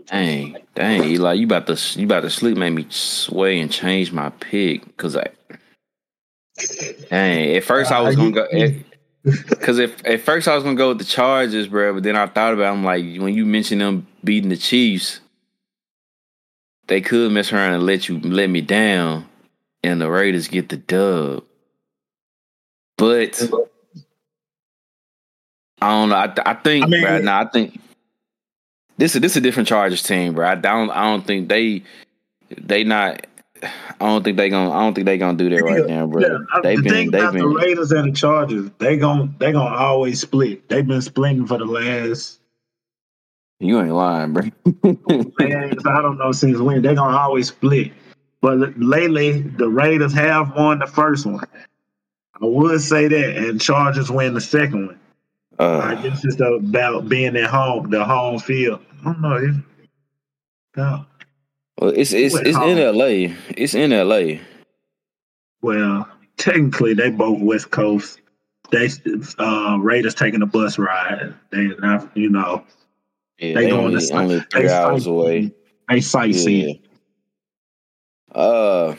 [0.06, 4.12] Dang, dang, Eli, you about to you about to sleep made me sway and change
[4.12, 5.28] my pick because I,
[7.10, 8.46] dang, at first I was gonna go.
[9.26, 12.28] Because if at first I was gonna go with the Chargers, bro, but then I
[12.28, 15.20] thought about, it, I'm like, when you mentioned them beating the Chiefs,
[16.88, 19.26] they could mess around and let you let me down,
[19.82, 21.44] and the Raiders get the dub.
[22.98, 23.42] But
[25.80, 26.16] I don't know.
[26.16, 27.80] I, I think, I mean, bro, nah, I think
[28.98, 30.46] this is this is a different Chargers team, bro.
[30.48, 31.82] I don't I don't think they
[32.58, 33.26] they not
[33.62, 33.70] I
[34.00, 34.70] don't think they gonna.
[34.70, 36.22] I don't think they gonna do that right Yeah, now, bro.
[36.22, 36.92] Yeah, they've the been.
[36.92, 37.54] thing They've about the been.
[37.54, 39.32] Raiders and the Chargers, They gonna.
[39.38, 40.68] they gonna always split.
[40.68, 42.40] They've been splitting for the last
[43.58, 44.42] You ain't lying, bro.
[45.38, 46.82] man, I don't know since when.
[46.82, 47.92] They're gonna always split.
[48.42, 51.44] But lately, the Raiders have won the first one.
[52.40, 55.00] I would say that, and Chargers win the second one.
[55.58, 58.80] I uh, guess it's about being at home, the home field.
[59.00, 59.36] I don't know.
[59.36, 59.56] If,
[60.76, 61.06] no.
[61.78, 62.78] well, it's it's it's in.
[62.78, 63.34] L.A.
[63.56, 64.40] It's in L.A.
[65.62, 68.20] Well, technically, they both West Coast.
[68.70, 68.90] They
[69.38, 71.34] uh, Raiders taking a bus ride.
[71.50, 72.64] They not, you know,
[73.38, 75.14] Yeah, They they, going only to- only they three hours sightseeing.
[75.16, 75.52] away.
[75.88, 76.80] they sightseeing.
[78.34, 78.40] Yeah.
[78.40, 78.96] Uh,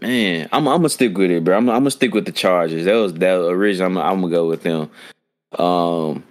[0.00, 1.56] man, I'm I'm gonna stick with it, bro.
[1.56, 2.84] I'm I'm gonna stick with the Chargers.
[2.84, 3.86] That was that original.
[3.90, 4.90] I'm, I'm gonna go with them.
[5.58, 6.24] Um,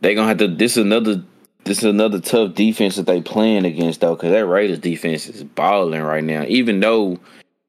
[0.00, 0.48] they gonna have to.
[0.48, 1.22] This is another.
[1.64, 5.44] This is another tough defense that they playing against though, because that Raiders defense is
[5.44, 6.44] balling right now.
[6.48, 7.18] Even though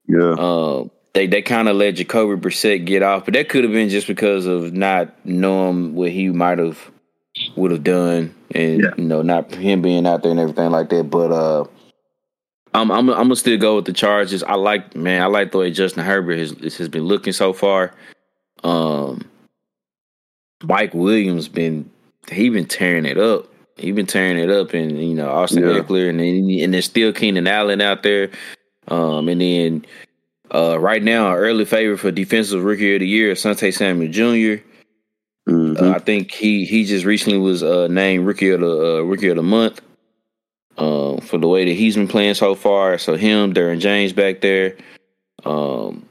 [0.08, 0.32] Yeah.
[0.34, 3.90] uh, they they kind of let Jacoby Brissett get off, but that could have been
[3.90, 6.90] just because of not knowing what he might have
[7.56, 8.90] would have done, and Yeah.
[8.98, 11.10] you know, not him being out there and everything like that.
[11.10, 11.66] But uh,
[12.74, 14.44] I'm I'm I'm gonna still go with the Chargers.
[14.44, 17.94] I like man, I like the way Justin Herbert has has been looking so far.
[18.64, 19.22] Um,
[20.64, 21.90] Mike Williams been
[22.32, 23.48] he been tearing it up.
[23.78, 25.80] He been tearing it up, and you know Austin Yeah.
[25.80, 28.30] Ekeler, and then and there's still Keenan Allen out there.
[28.88, 29.86] Um, and then
[30.54, 34.62] uh, right now, early favorite for defensive rookie of the year, Sante Samuel Jr.
[35.48, 35.82] Mhm.
[35.82, 39.28] Uh, I think he he just recently was uh, named rookie of the uh, rookie
[39.30, 39.82] of the month.
[40.78, 44.42] Um, for the way that he's been playing so far, so him, Derwin James back
[44.42, 44.76] there.
[45.46, 46.04] Um,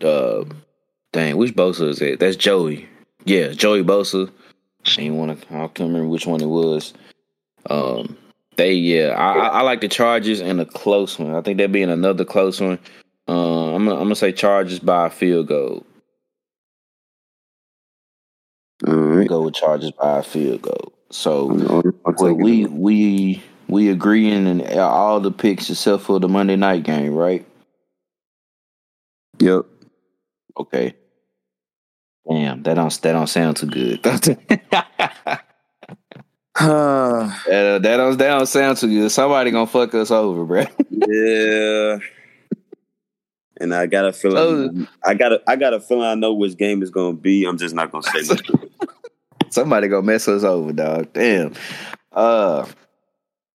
[0.00, 0.44] uh,
[1.12, 2.18] dang, which Bosa is that?
[2.18, 2.88] That's Joey.
[3.26, 4.30] Yeah, Joey Bosa.
[4.86, 5.46] I ain't want to.
[5.54, 6.94] I can't remember which one it was.
[7.68, 8.16] Um,
[8.56, 11.34] they yeah, I, I, I like the Chargers and a close one.
[11.34, 12.78] I think that being another close one.
[13.28, 15.84] Uh, I'm gonna, I'm gonna say Chargers by a field goal.
[18.86, 19.28] All right.
[19.28, 20.92] Go with Chargers by a field goal.
[21.10, 21.46] So
[22.34, 27.46] we we we agreeing in all the picks except for the Monday night game, right?
[29.38, 29.66] Yep.
[30.58, 30.94] Okay.
[32.28, 34.02] Damn, that don't that don't sound too good.
[34.02, 35.42] that,
[36.58, 37.78] yeah.
[37.78, 39.10] that don't that don't sound too good.
[39.10, 40.64] Somebody gonna fuck us over, bro.
[43.62, 44.88] And I got a feeling.
[45.04, 45.40] I got a.
[45.46, 46.04] I got a feeling.
[46.04, 47.44] I know which game is going to be.
[47.44, 48.70] I'm just not going to say nothing.
[49.50, 51.12] Somebody gonna mess us over, dog.
[51.12, 51.52] Damn.
[52.10, 52.66] Uh,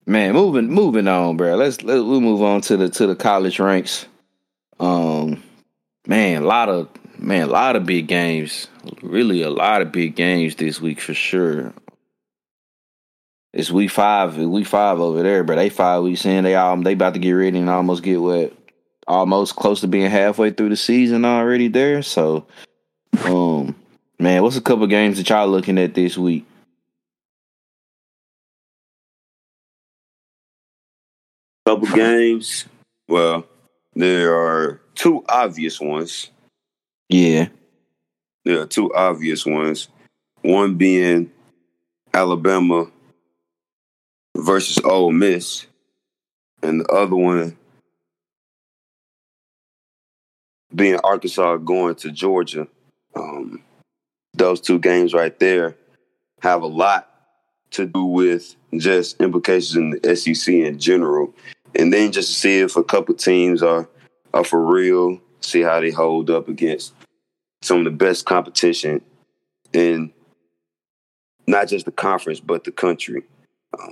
[0.05, 1.55] man, moving moving on, bro.
[1.55, 4.05] Let's let we'll move on to the to the college ranks.
[4.80, 5.43] Um,
[6.05, 6.88] man, a lot of
[7.18, 8.68] man, a lot of big games.
[9.01, 11.74] Really, a lot of big games this week for sure.
[13.53, 14.38] It's week five.
[14.38, 16.43] Week five over there, but they five weeks in.
[16.43, 18.53] They all they about to get ready and almost get what
[19.08, 22.01] almost close to being halfway through the season already there.
[22.01, 22.45] So,
[23.24, 23.76] um,
[24.20, 26.45] man, what's a couple games that y'all looking at this week?
[31.66, 32.66] Couple games.
[33.08, 33.45] Well,
[33.93, 36.30] there are two obvious ones.
[37.10, 37.47] Yeah,
[38.43, 39.88] There are two obvious ones.
[40.41, 41.32] One being
[42.14, 42.88] Alabama
[44.36, 45.68] versus Ole Miss,
[46.62, 47.58] and the other one
[50.74, 52.68] being Arkansas going to Georgia.
[53.15, 53.63] Um,
[54.34, 55.76] those two games right there
[56.41, 57.09] have a lot
[57.72, 61.34] to do with just implications in the SEC in general,
[61.76, 63.89] and then just to see if a couple teams are
[64.34, 65.20] are for real.
[65.41, 66.93] See how they hold up against
[67.61, 69.01] some of the best competition
[69.74, 70.11] in
[71.45, 73.24] not just the conference but the country.
[73.80, 73.91] Um,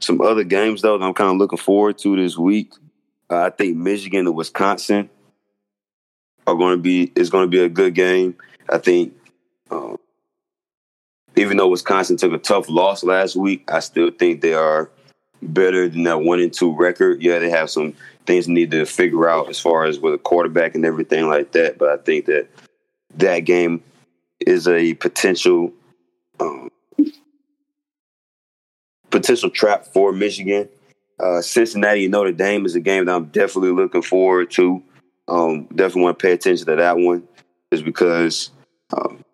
[0.00, 2.72] some other games though that I'm kind of looking forward to this week.
[3.30, 5.08] Uh, I think Michigan and Wisconsin
[6.46, 8.36] are going to be is going to be a good game.
[8.68, 9.14] I think
[9.70, 9.98] um,
[11.36, 14.90] even though Wisconsin took a tough loss last week, I still think they are
[15.42, 17.22] better than that one and two record.
[17.22, 17.94] Yeah, they have some
[18.26, 21.78] things need to figure out as far as with a quarterback and everything like that.
[21.78, 22.48] But I think that
[23.16, 23.82] that game
[24.40, 25.72] is a potential
[26.40, 26.70] um,
[29.10, 30.68] potential trap for Michigan.
[31.18, 34.82] Uh, Cincinnati Notre Dame is a game that I'm definitely looking forward to.
[35.28, 37.26] Um, definitely want to pay attention to that one,
[37.70, 38.50] is because
[38.96, 39.24] um,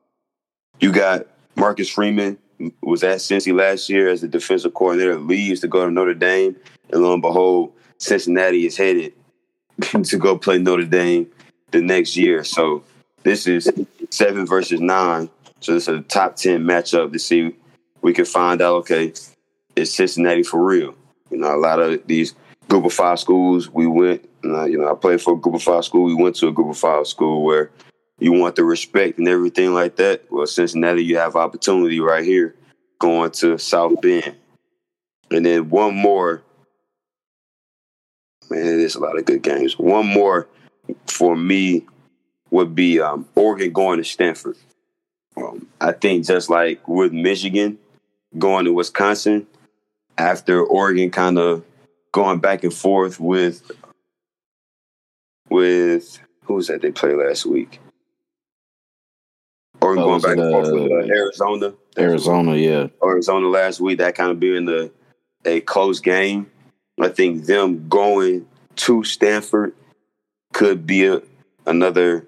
[0.79, 1.27] you got
[1.57, 2.39] Marcus Freeman
[2.83, 6.57] was at Cincy last year as the defensive coordinator, leaves to go to Notre Dame,
[6.91, 9.15] and lo and behold, Cincinnati is headed
[10.05, 11.31] to go play Notre Dame
[11.71, 12.45] the next year.
[12.45, 12.85] So
[13.23, 13.71] this is
[14.11, 15.31] seven versus nine.
[15.61, 17.55] So this is a top ten matchup to see.
[18.03, 18.77] We can find out.
[18.77, 19.13] Okay,
[19.77, 20.95] is Cincinnati for real?
[21.31, 22.35] You know, a lot of these
[22.69, 23.69] group of five schools.
[23.69, 26.05] We went, you know, I played for a group of five school.
[26.05, 27.71] We went to a group of five school where
[28.19, 30.25] you want the respect and everything like that.
[30.31, 32.55] Well, Cincinnati, you have opportunity right here
[32.99, 34.37] going to South Bend.
[35.31, 36.43] And then one more.
[38.51, 39.79] Man, is a lot of good games.
[39.79, 40.49] One more
[41.07, 41.87] for me
[42.51, 44.57] would be um, Oregon going to Stanford.
[45.37, 47.79] Um, I think just like with Michigan
[48.37, 49.47] going to Wisconsin,
[50.21, 51.65] after Oregon kind of
[52.13, 53.71] going back and forth with
[55.49, 57.81] with who was that they played last week?
[59.81, 61.75] Oregon Oh, going back it, and forth with uh, uh, Arizona.
[61.99, 62.87] Arizona, yeah.
[63.03, 64.93] Arizona last week, that kind of being the
[65.45, 66.51] a close game.
[67.01, 68.47] I think them going
[68.77, 69.75] to Stanford
[70.53, 71.23] could be a,
[71.67, 72.27] another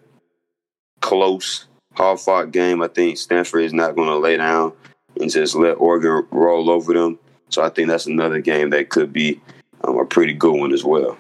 [1.01, 2.83] close, hard fought game.
[2.83, 4.73] I think Stanford is not going to lay down
[5.21, 7.19] and just let Oregon roll over them.
[7.53, 9.41] So I think that's another game that could be
[9.85, 11.19] um, a pretty good one as well.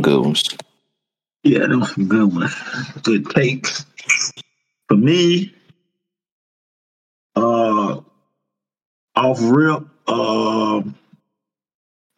[0.00, 0.48] Good ones.
[1.42, 2.54] Yeah, those some good ones.
[3.02, 3.84] Good takes.
[4.88, 5.54] For me,
[7.36, 8.00] uh,
[9.14, 10.96] off rip, um,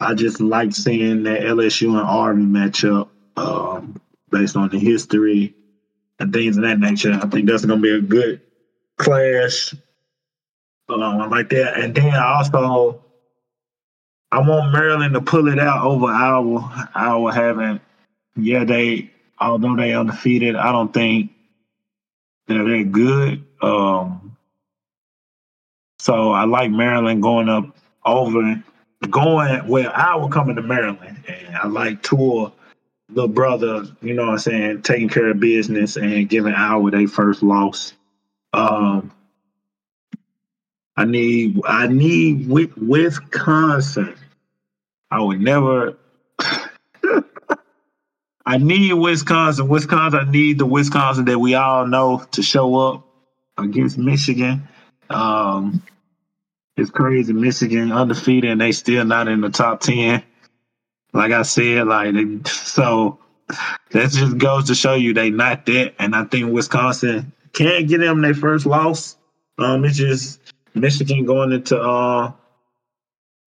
[0.00, 5.54] I just like seeing that LSU and Army matchup um, based on the history
[6.20, 7.12] and things of that nature.
[7.12, 8.40] I think that's going to be a good
[9.02, 9.74] clash.
[10.88, 11.78] Um, like that.
[11.78, 13.02] And then also,
[14.30, 16.90] I want Maryland to pull it out over Iowa.
[16.94, 17.80] Iowa haven't
[18.36, 21.32] yeah, they although they undefeated, I don't think
[22.46, 23.44] they're that good.
[23.60, 24.36] Um,
[25.98, 28.62] so I like Maryland going up over
[29.10, 32.52] going well, Iowa coming to Maryland, and I like Tour
[33.10, 37.08] little brother, you know what I'm saying, taking care of business and giving Iowa their
[37.08, 37.92] first loss.
[38.52, 39.12] Um,
[40.96, 44.14] I need I need Wi- Wisconsin.
[45.10, 45.96] I would never
[48.46, 49.68] I need Wisconsin.
[49.68, 53.06] Wisconsin, I need the Wisconsin that we all know to show up
[53.58, 54.68] against Michigan.
[55.10, 55.82] Um,
[56.76, 57.32] it's crazy.
[57.32, 60.22] Michigan undefeated and they still not in the top 10.
[61.14, 62.14] Like I said, like
[62.48, 63.18] so
[63.92, 65.94] that just goes to show you they not that.
[65.98, 69.16] And I think Wisconsin can't get them their first loss.
[69.58, 70.40] Um, it's just
[70.74, 72.32] Michigan going into uh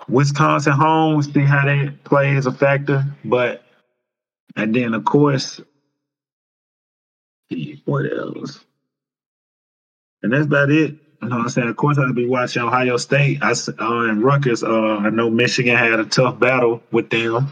[0.07, 1.21] Wisconsin home.
[1.23, 3.63] See how they play is a factor, but
[4.55, 5.61] and then of course,
[7.85, 8.63] what else?
[10.21, 10.95] And that's about it.
[11.21, 11.69] You know what I'm saying?
[11.69, 13.39] Of course, I'll be watching Ohio State.
[13.41, 14.63] I uh, and Rutgers.
[14.63, 17.47] Uh, I know Michigan had a tough battle with them,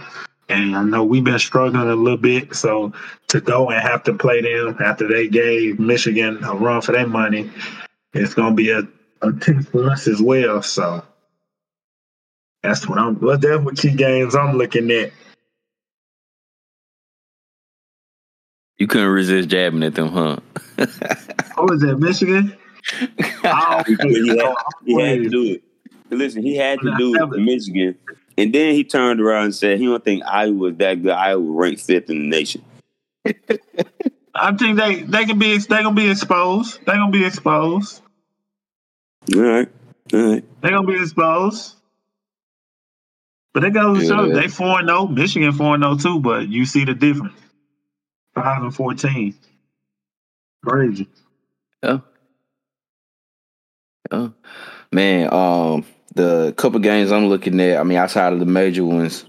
[0.54, 2.56] and I know we've been struggling a little bit.
[2.56, 2.94] So
[3.30, 7.08] to go and have to play them after they gave Michigan a run for their
[7.08, 7.50] money,
[8.14, 8.84] it's gonna be a,
[9.22, 10.62] a test for us as well.
[10.62, 11.04] So
[12.62, 13.20] that's what I'm.
[13.20, 15.12] Well, that's what key games I'm looking at.
[18.78, 20.38] You couldn't resist jabbing at them, huh?
[21.56, 22.58] Oh, is that Michigan?
[23.44, 23.94] Oh, he,
[24.28, 25.64] had, he had to do it.
[26.10, 27.96] Listen, he had to do it for Michigan,
[28.38, 31.12] and then he turned around and said he don't think Iowa was that good.
[31.12, 32.64] Iowa ranked fifth in the nation.
[34.36, 36.80] I think they they can be they gonna be exposed.
[36.86, 38.02] They gonna be exposed.
[39.36, 39.70] All right,
[40.14, 40.62] all right.
[40.62, 41.76] They gonna be exposed.
[43.54, 45.06] But they go to show they four and zero.
[45.06, 46.20] Michigan four and zero too.
[46.20, 47.34] But you see the difference.
[48.34, 49.36] Five and fourteen.
[50.66, 51.08] Crazy.
[51.84, 52.00] Yeah.
[54.12, 54.30] Yeah.
[54.92, 55.86] Man, um,
[56.16, 59.26] the couple games I'm looking at, I mean, outside of the major ones,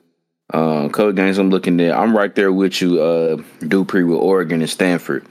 [0.53, 4.61] uh, couple games I'm looking at, I'm right there with you, uh, Dupree with Oregon
[4.61, 5.26] and Stanford.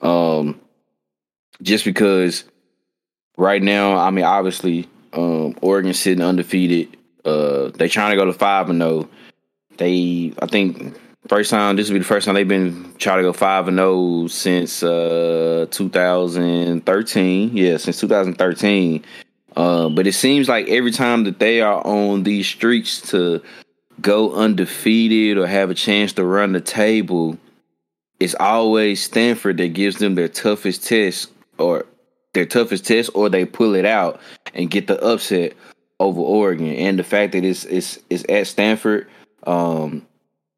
[0.00, 0.60] Um,
[1.62, 2.44] just because
[3.36, 6.96] right now, I mean, obviously, um, Oregon's sitting undefeated.
[7.24, 9.08] Uh, they trying to go to five and zero.
[9.76, 10.96] They, I think,
[11.28, 13.76] first time this will be the first time they've been trying to go five and
[13.76, 17.56] zero since uh 2013.
[17.56, 19.04] Yeah, since 2013.
[19.56, 23.42] Uh, but it seems like every time that they are on these streaks to
[24.00, 27.36] go undefeated or have a chance to run the table,
[28.20, 31.86] it's always Stanford that gives them their toughest test or
[32.34, 34.20] their toughest test or they pull it out
[34.54, 35.54] and get the upset
[36.00, 36.74] over Oregon.
[36.74, 39.08] And the fact that it's it's it's at Stanford,
[39.46, 40.06] um,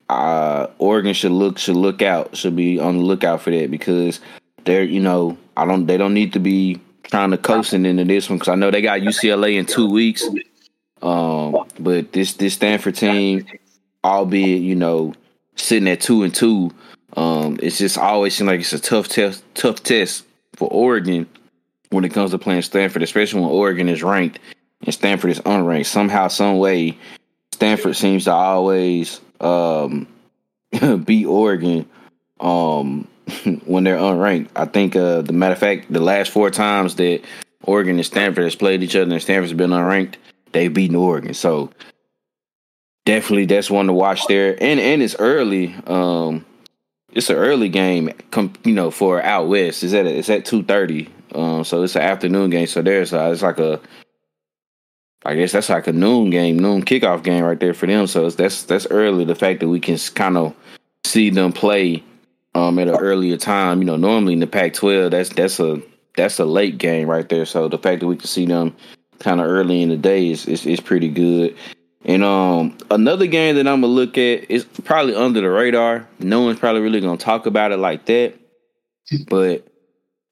[0.09, 4.20] uh, Oregon should look should look out should be on the lookout for that because
[4.64, 8.28] they're you know I don't they don't need to be trying to coasting into this
[8.28, 10.24] one because I know they got UCLA in two weeks.
[11.03, 13.46] Um, but this this Stanford team,
[14.05, 15.14] albeit you know
[15.57, 16.70] sitting at two and two,
[17.16, 20.24] um, it's just always seems like it's a tough test tough test
[20.55, 21.26] for Oregon
[21.90, 24.38] when it comes to playing Stanford, especially when Oregon is ranked
[24.84, 25.86] and Stanford is unranked.
[25.86, 26.98] Somehow, some way,
[27.53, 30.07] Stanford seems to always um,
[31.05, 31.88] beat Oregon
[32.40, 33.07] um,
[33.64, 34.48] when they're unranked.
[34.56, 37.22] I think uh, the matter of fact, the last four times that
[37.64, 40.14] Oregon and Stanford has played each other and Stanford's been unranked,
[40.52, 41.34] they've beaten Oregon.
[41.34, 41.70] So
[43.04, 44.56] definitely that's one to watch there.
[44.60, 45.74] And and it's early.
[45.86, 46.44] Um,
[47.12, 48.10] it's an early game,
[48.64, 49.82] you know, for out west.
[49.82, 51.08] Is at it's at two thirty.
[51.34, 52.66] Um, so it's an afternoon game.
[52.66, 53.80] So there's uh, it's like a,
[55.24, 58.06] I guess that's like a noon game, noon kickoff game right there for them.
[58.06, 59.24] So that's that's early.
[59.24, 60.54] The fact that we can kind of
[61.04, 62.02] see them play
[62.55, 63.80] um at an earlier time.
[63.80, 65.82] You know, normally in the Pac-12, that's that's a
[66.16, 67.46] that's a late game right there.
[67.46, 68.74] So the fact that we can see them
[69.18, 71.57] kind of early in the day is, is is pretty good.
[72.05, 76.09] And um, another game that I'm gonna look at is probably under the radar.
[76.18, 78.34] No one's probably really gonna talk about it like that.
[79.28, 79.66] But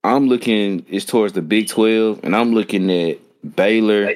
[0.05, 3.19] I'm looking is towards the Big Twelve, and I'm looking at
[3.57, 4.14] Baylor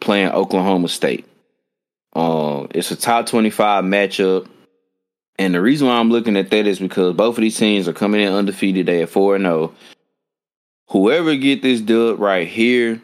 [0.00, 1.24] playing Oklahoma State.
[2.14, 4.46] Um, it's a top 25 matchup.
[5.38, 7.92] And the reason why I'm looking at that is because both of these teams are
[7.92, 8.86] coming in undefeated.
[8.86, 9.74] They at 4 0.
[10.88, 13.00] Whoever get this dub right here,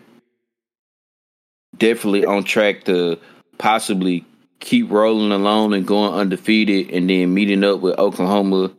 [1.76, 3.18] definitely on track to
[3.56, 4.24] possibly
[4.60, 8.72] keep rolling along and going undefeated and then meeting up with Oklahoma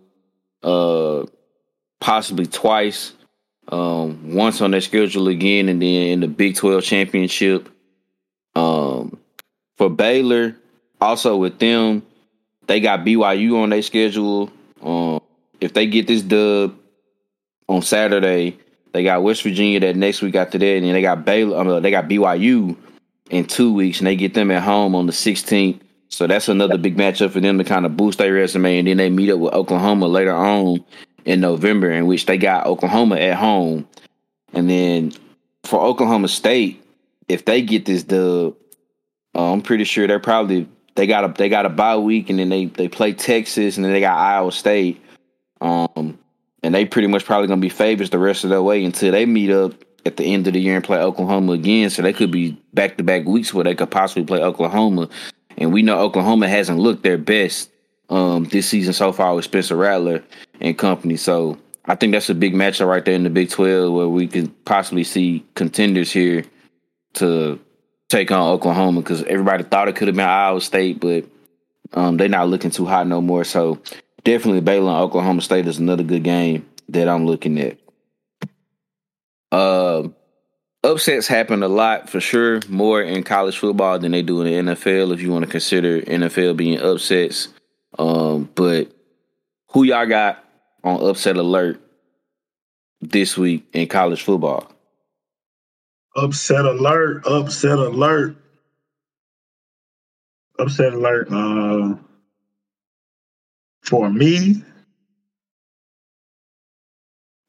[0.63, 1.25] uh
[1.99, 3.13] possibly twice.
[3.69, 7.69] Um once on their schedule again and then in the Big 12 championship.
[8.55, 9.17] Um
[9.77, 10.57] for Baylor,
[10.99, 12.03] also with them,
[12.69, 14.49] they got BYU on their schedule.
[14.81, 15.19] Um
[15.59, 16.75] if they get this dub
[17.67, 18.57] on Saturday,
[18.91, 21.57] they got West Virginia that next week after that, and then they got Baylor.
[21.59, 22.75] Um, they got BYU
[23.29, 25.79] in two weeks, and they get them at home on the 16th.
[26.09, 28.79] So that's another big matchup for them to kind of boost their resume.
[28.79, 30.83] And then they meet up with Oklahoma later on
[31.25, 33.87] in November, in which they got Oklahoma at home.
[34.53, 35.13] And then
[35.63, 36.83] for Oklahoma State,
[37.27, 38.55] if they get this dub,
[39.35, 40.67] uh, I'm pretty sure they're probably
[40.99, 43.85] they got a they got a bye week, and then they they play Texas, and
[43.85, 45.01] then they got Iowa State.
[45.61, 46.19] Um,
[46.61, 49.25] and they pretty much probably gonna be favorites the rest of the way until they
[49.25, 49.73] meet up
[50.05, 51.89] at the end of the year and play Oklahoma again.
[51.89, 55.07] So they could be back to back weeks where they could possibly play Oklahoma.
[55.57, 57.69] And we know Oklahoma hasn't looked their best
[58.09, 60.21] um, this season so far with Spencer Rattler
[60.59, 61.15] and company.
[61.15, 64.27] So I think that's a big matchup right there in the Big 12 where we
[64.27, 66.43] could possibly see contenders here
[67.13, 67.57] to
[68.09, 71.25] take on Oklahoma because everybody thought it could have been Iowa State, but
[71.93, 73.43] um, they're not looking too hot no more.
[73.43, 73.79] So
[74.23, 77.77] definitely Baylor and Oklahoma State is another good game that I'm looking at.
[79.51, 80.09] Uh,
[80.83, 84.73] upsets happen a lot for sure, more in college football than they do in the
[84.73, 85.13] NFL.
[85.13, 87.49] If you want to consider NFL being upsets,
[87.97, 88.91] um, but
[89.69, 90.43] who y'all got
[90.83, 91.79] on upset alert
[93.01, 94.71] this week in college football?
[96.15, 97.25] Upset alert!
[97.27, 98.35] Upset alert!
[100.59, 101.29] Upset alert!
[101.31, 101.95] Uh,
[103.83, 104.63] for me,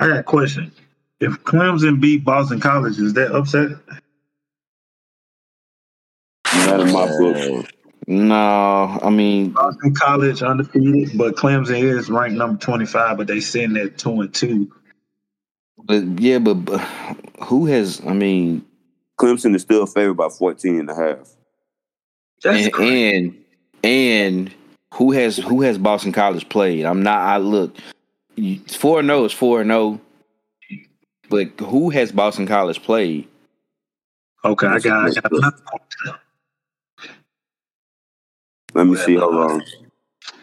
[0.00, 0.72] I got a question.
[1.20, 3.72] If Clemson beat Boston College, is that upset?
[6.54, 7.66] Not in my book.
[8.06, 13.40] No, I mean Boston College undefeated, but Clemson is ranked number twenty five, but they
[13.40, 14.72] sitting at two and two.
[15.84, 16.80] But yeah, but, but
[17.42, 18.00] who has?
[18.06, 18.64] I mean,
[19.18, 21.28] Clemson is still favored by 14 and a half.
[22.44, 23.44] and, and
[23.82, 24.54] and
[24.94, 26.84] who has who has Boston College played?
[26.84, 27.20] I'm not.
[27.20, 27.76] I look
[28.68, 29.74] four zero oh is four zero.
[29.78, 30.00] Oh,
[31.28, 33.28] but who has Boston College played?
[34.44, 36.20] Okay, I got, I got
[38.74, 39.16] Let me see.
[39.16, 39.62] how long.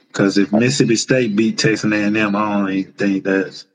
[0.07, 3.65] Because if Mississippi State beat Texas A&M, I don't even think that's.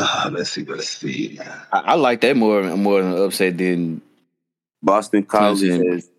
[0.00, 0.64] Uh, let's see.
[0.64, 1.38] Let's see.
[1.72, 4.00] I, I like that more more than upset than
[4.82, 5.92] Boston College Clemson.
[5.92, 6.10] has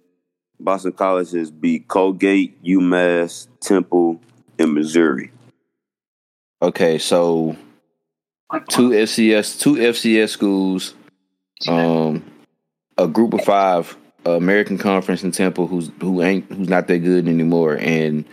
[0.59, 4.21] Boston College has beat Colgate, UMass, Temple,
[4.59, 5.31] and Missouri.
[6.61, 6.97] okay.
[6.99, 7.55] So
[8.69, 10.93] two FCS two FCS schools,
[11.67, 12.23] um,
[12.97, 16.99] a group of five, uh, American Conference and Temple, who's who ain't who's not that
[16.99, 18.25] good anymore, and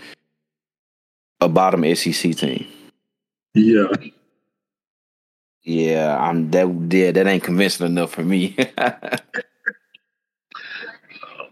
[1.41, 2.67] a bottom SEC team.
[3.55, 3.87] Yeah.
[5.69, 6.67] Yeah, I'm that.
[6.91, 8.57] Yeah, that ain't convincing enough for me.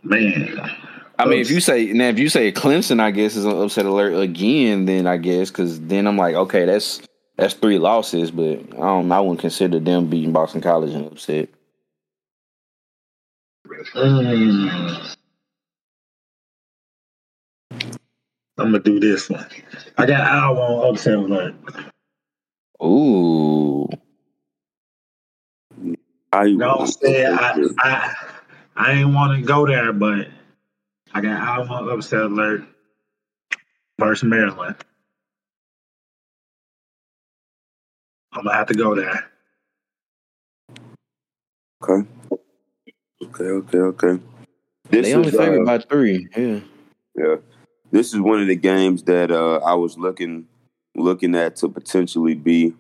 [0.03, 0.59] Man.
[1.19, 3.85] I mean, if you say now, if you say Clemson, I guess is an upset
[3.85, 7.03] alert again, then I guess because then I'm like, okay, that's
[7.37, 9.13] that's three losses, but I don't.
[9.13, 11.51] I wouldn't consider them beating Boston College an upset.
[13.95, 15.15] Mm.
[18.57, 19.47] I'm gonna do this one.
[19.99, 21.55] I got Iowa on upset alert.
[22.83, 23.89] Ooh,
[26.37, 26.59] How you?
[26.59, 28.15] No, I'm saying I, I,
[28.77, 30.29] I ain't want to go there, but
[31.15, 32.63] I got Iowa upset alert
[33.99, 34.77] versus Maryland.
[38.35, 39.31] I'm gonna have to go there.
[41.83, 42.07] Okay.
[43.23, 43.45] Okay.
[43.45, 43.79] Okay.
[43.79, 44.23] Okay.
[44.91, 46.29] This they only is, favored uh, by three.
[46.37, 46.61] Yeah.
[47.15, 47.37] Yeah,
[47.91, 50.49] this is one of the games that uh, I was looking
[50.95, 52.75] looking at to potentially be,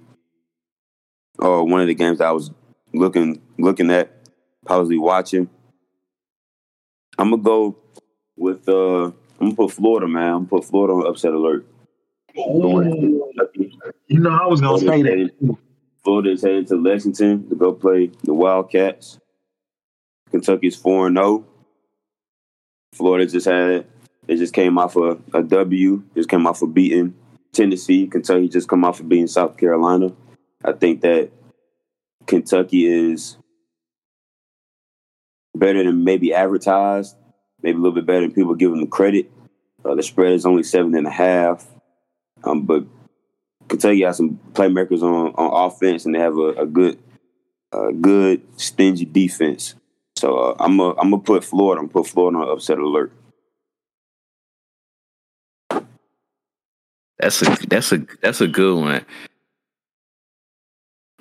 [1.38, 2.50] or one of the games I was
[2.99, 4.11] looking looking at,
[4.64, 5.49] possibly watching.
[7.18, 7.76] I'm gonna go
[8.36, 10.22] with uh, I'm gonna put Florida, man.
[10.22, 11.66] I'm gonna put Florida on upset alert.
[12.38, 13.30] Ooh,
[14.09, 15.57] you know, I was gonna say that.
[16.05, 19.18] Florida is headed to Lexington to go play the Wildcats.
[20.30, 21.44] Kentucky's four and zero.
[22.92, 23.86] Florida just had
[24.26, 26.03] they just came off a, a W.
[26.14, 27.14] Just came off of beating
[27.53, 28.07] Tennessee.
[28.07, 30.12] Kentucky just come off of beating South Carolina.
[30.64, 31.30] I think that
[32.27, 33.37] Kentucky is
[35.55, 37.16] better than maybe advertised.
[37.62, 39.31] Maybe a little bit better than people give them the credit.
[39.85, 41.66] Uh, the spread is only seven and a half.
[42.45, 42.85] Um, but
[43.68, 46.99] Kentucky has some playmakers on, on offense, and they have a, a good,
[47.72, 49.74] a good stingy defense.
[50.16, 51.81] So uh, I'm a, I'm gonna put Florida.
[51.81, 53.12] I'm put Florida on upset alert.
[57.18, 59.05] That's a that's a that's a good one.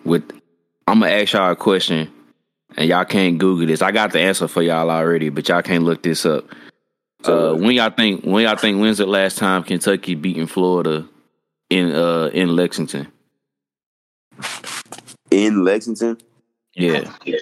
[0.04, 0.30] With
[0.96, 2.10] I'm gonna ask y'all a question,
[2.78, 3.82] and y'all can't Google this.
[3.82, 6.46] I got the answer for y'all already, but y'all can't look this up.
[7.26, 11.06] Uh, when y'all think when y'all think when's the last time Kentucky beating Florida
[11.70, 13.12] in uh in Lexington?
[15.32, 16.18] In Lexington,
[16.76, 17.42] Yeah, the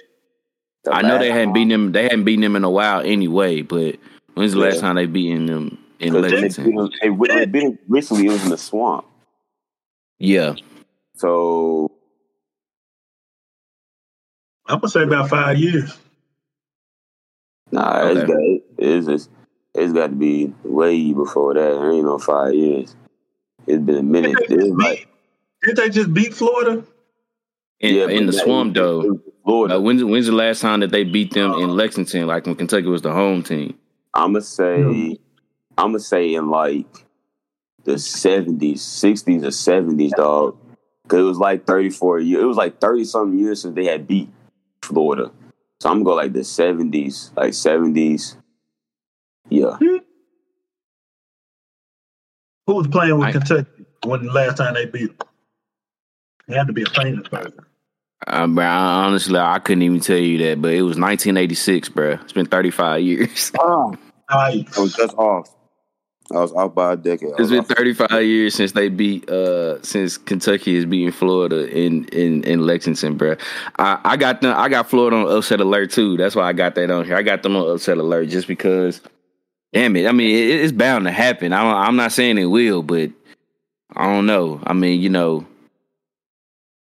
[0.92, 1.92] I know they hadn't beaten them.
[1.92, 3.62] They hadn't beaten them in a while anyway.
[3.62, 3.98] But
[4.34, 4.80] when's the last Yeah.
[4.80, 6.64] time they beaten them in Because they, Lexington?
[6.72, 8.26] beat them- they, wi- they beat them recently.
[8.26, 9.04] It was in the swamp.
[10.18, 10.56] Yeah,
[11.14, 11.92] So
[14.66, 15.96] I'm gonna say about five years.
[17.70, 18.32] nah, it's Okay.
[18.32, 19.30] got it's just,
[19.74, 21.60] it's got to be way before that.
[21.60, 22.94] There ain't no five years.
[23.66, 24.36] It's been a minute.
[24.36, 25.06] Didn't they It's just like beat,
[25.62, 26.84] didn't they just beat Florida?
[27.80, 29.20] in, yeah, in the swamp it though.
[29.44, 29.76] Florida.
[29.76, 32.26] Uh, when's when's the last time that they beat them in Lexington?
[32.26, 33.78] Like when Kentucky was the home team.
[34.14, 35.12] I'm gonna say Hmm.
[35.76, 36.86] I'm gonna say in like
[37.84, 40.56] the seventies, sixties or seventies, dog.
[41.08, 42.42] Cause it was like thirty four years.
[42.42, 44.30] It was like thirty something years since they had beat
[44.84, 45.30] Florida.
[45.80, 48.36] So I'm gonna go like the seventies, like seventies.
[49.50, 49.76] Yeah,
[52.66, 55.28] Who was playing with I- Kentucky when the last time they beat them?
[56.48, 57.52] It had to be a famous person.
[58.26, 62.12] Um, bro, I, honestly, I couldn't even tell you that, but it was 1986, bro.
[62.12, 63.52] It's been 35 years.
[63.54, 63.98] Nice.
[64.30, 65.54] I was just off.
[66.32, 67.32] I was off by a decade.
[67.38, 72.06] It's been thirty five years since they beat, uh, since Kentucky is beating Florida in
[72.06, 73.36] in in Lexington, bro.
[73.78, 74.54] I, I got them.
[74.56, 76.16] I got Florida on upset alert too.
[76.16, 77.16] That's why I got that on here.
[77.16, 79.00] I got them on upset alert just because.
[79.74, 80.06] Damn it!
[80.06, 81.52] I mean, it, it's bound to happen.
[81.52, 83.10] I don't, I'm not saying it will, but
[83.94, 84.60] I don't know.
[84.64, 85.46] I mean, you know,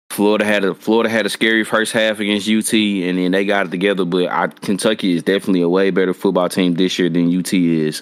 [0.09, 3.67] Florida had a Florida had a scary first half against UT, and then they got
[3.67, 4.05] it together.
[4.05, 8.01] But I, Kentucky is definitely a way better football team this year than UT is.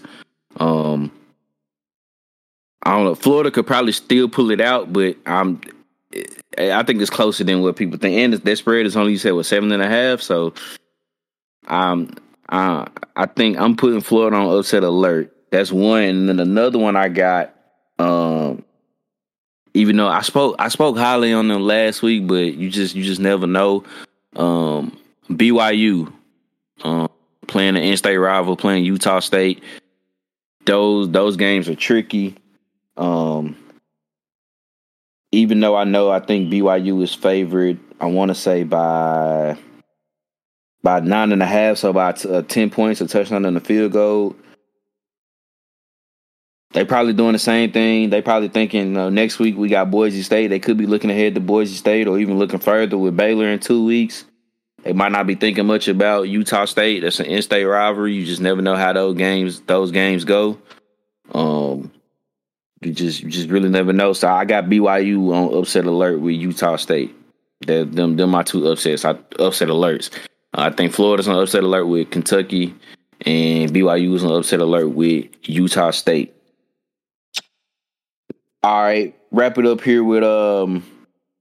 [0.60, 1.12] Um,
[2.84, 3.16] I don't know.
[3.16, 5.62] Florida could probably still pull it out, but I'm.
[6.58, 8.18] I think it's closer than what people think.
[8.18, 10.22] And that spread is only you said what seven and a half.
[10.22, 10.54] So,
[11.68, 12.12] um,
[12.50, 15.34] uh, I think I'm putting Florida on upset alert.
[15.52, 17.54] That's one, and then another one I got.
[18.00, 18.64] Um,
[19.74, 23.04] even though I spoke, I spoke highly on them last week, but you just you
[23.04, 23.84] just never know.
[24.36, 24.98] Um,
[25.30, 26.12] BYU,
[26.84, 27.10] um,
[27.48, 29.64] playing an in-state rival, playing Utah State.
[30.66, 32.36] Those those games are tricky.
[32.98, 33.56] Um,
[35.32, 39.58] even though I know I think BYU is favored, I want to say by
[40.84, 43.92] by nine and a half, so about uh, ten points, a touchdown and a field
[43.92, 44.36] goal.
[46.72, 48.10] They probably doing the same thing.
[48.10, 50.48] They probably thinking uh, next week we got Boise State.
[50.48, 53.60] They could be looking ahead to Boise State, or even looking further with Baylor in
[53.60, 54.26] two weeks.
[54.84, 57.02] They might not be thinking much about Utah State.
[57.02, 58.14] That's an in-state rivalry.
[58.14, 60.58] You just never know how those games those games go.
[61.34, 61.92] Um,
[62.82, 64.14] you just you just really never know.
[64.14, 67.16] So I got BYU on upset alert with Utah State.
[67.62, 69.06] They're, them them my two upsets.
[69.06, 70.12] I, upset alerts.
[70.54, 72.76] I think Florida's on upset alert with Kentucky,
[73.22, 76.34] and BYU is on upset alert with Utah State.
[78.64, 80.84] All right, wrap it up here with um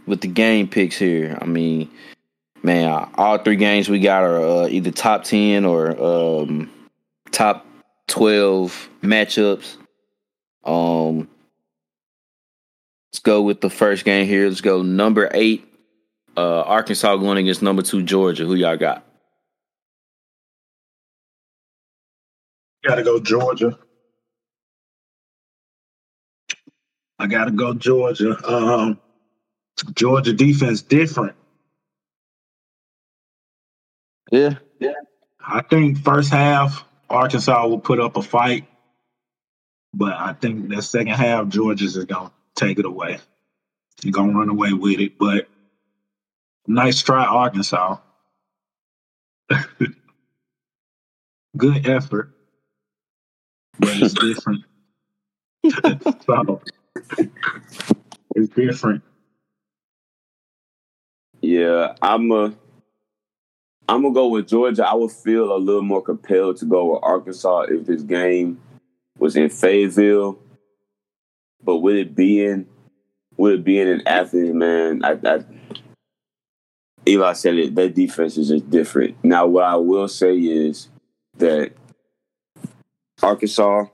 [0.07, 1.37] with the game picks here.
[1.41, 1.91] I mean,
[2.63, 6.71] man, all three games we got are uh, either top ten or um
[7.31, 7.67] top
[8.07, 9.77] twelve matchups.
[10.67, 11.29] Um,
[13.13, 14.49] let's go with the first game here.
[14.49, 15.67] Let's go number eight
[16.37, 18.45] uh, Arkansas going against number two Georgia.
[18.45, 19.05] Who y'all got?
[22.85, 23.79] Gotta go Georgia.
[27.19, 28.37] I gotta go Georgia.
[28.47, 29.01] Um,
[29.95, 31.35] Georgia defense different.
[34.31, 34.93] Yeah, yeah.
[35.47, 38.67] I think first half Arkansas will put up a fight,
[39.97, 43.19] but I think that second half Georgia's is gonna take it away.
[44.03, 45.49] You're gonna run away with it, but
[46.67, 47.97] nice try, Arkansas.
[51.57, 52.37] Good effort,
[53.79, 54.65] but it's different.
[56.27, 56.61] so
[58.35, 59.03] it's different.
[61.41, 62.55] Yeah, I'm a.
[63.89, 64.87] I'm gonna go with Georgia.
[64.87, 68.61] I would feel a little more compelled to go with Arkansas if this game
[69.19, 70.39] was in Fayetteville.
[71.63, 72.67] But with it being,
[73.37, 75.45] with it being in Athens, man, I, I
[77.09, 77.75] Eli said it.
[77.75, 79.17] That defense is just different.
[79.25, 80.89] Now, what I will say is
[81.39, 81.73] that
[83.23, 83.87] Arkansas,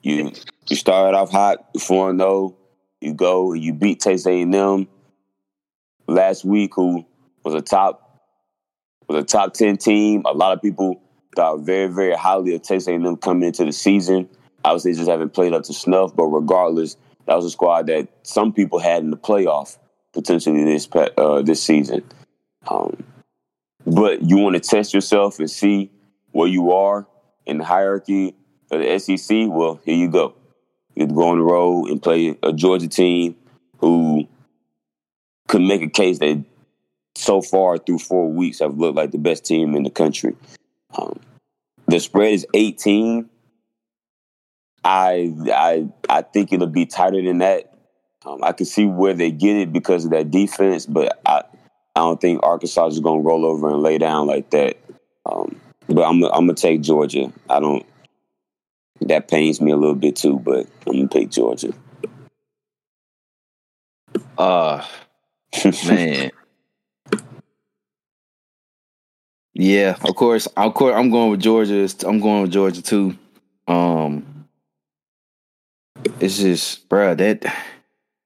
[0.00, 0.32] you
[0.68, 2.28] you started off hot, four zero.
[2.28, 2.56] Oh,
[3.00, 4.88] you go, you beat Texas A and M
[6.06, 7.04] last week, who
[7.44, 8.20] was a top
[9.08, 10.22] was a top ten team.
[10.24, 11.00] A lot of people
[11.36, 14.28] thought very very highly of Texas A and M coming into the season.
[14.64, 16.14] Obviously, just haven't played up to snuff.
[16.14, 16.96] But regardless,
[17.26, 19.78] that was a squad that some people had in the playoff
[20.12, 22.04] potentially this uh, this season.
[22.68, 23.02] Um,
[23.86, 25.90] but you want to test yourself and see
[26.30, 27.06] where you are
[27.46, 28.34] in the hierarchy
[28.70, 29.48] of the SEC.
[29.48, 30.34] Well, here you go.
[30.94, 33.36] You go on the road and play a Georgia team
[33.78, 34.28] who
[35.48, 36.44] could make a case that
[37.14, 40.36] so far through four weeks have looked like the best team in the country.
[40.96, 41.18] Um,
[41.88, 43.28] the spread is 18.
[44.84, 47.72] I I I think it'll be tighter than that.
[48.24, 51.42] Um, I can see where they get it because of that defense, but I
[51.94, 54.76] I don't think Arkansas is going to roll over and lay down like that.
[55.26, 57.32] Um, but I'm I'm gonna take Georgia.
[57.48, 57.84] I don't.
[59.02, 61.72] That pains me a little bit too, but I'm gonna take Georgia.
[64.38, 64.84] Uh
[65.86, 66.30] man.
[69.54, 70.46] yeah, of course.
[70.46, 71.88] Of course, I'm going with Georgia.
[72.06, 73.16] I'm going with Georgia too.
[73.68, 74.31] Um,
[76.20, 77.14] it's just, bro.
[77.14, 77.44] That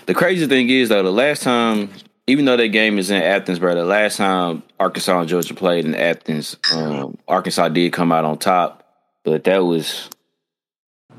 [0.07, 1.91] the crazy thing is though, the last time
[2.27, 5.85] even though that game is in Athens, bro, the last time Arkansas and Georgia played
[5.85, 8.85] in Athens, um, Arkansas did come out on top,
[9.25, 10.11] but that was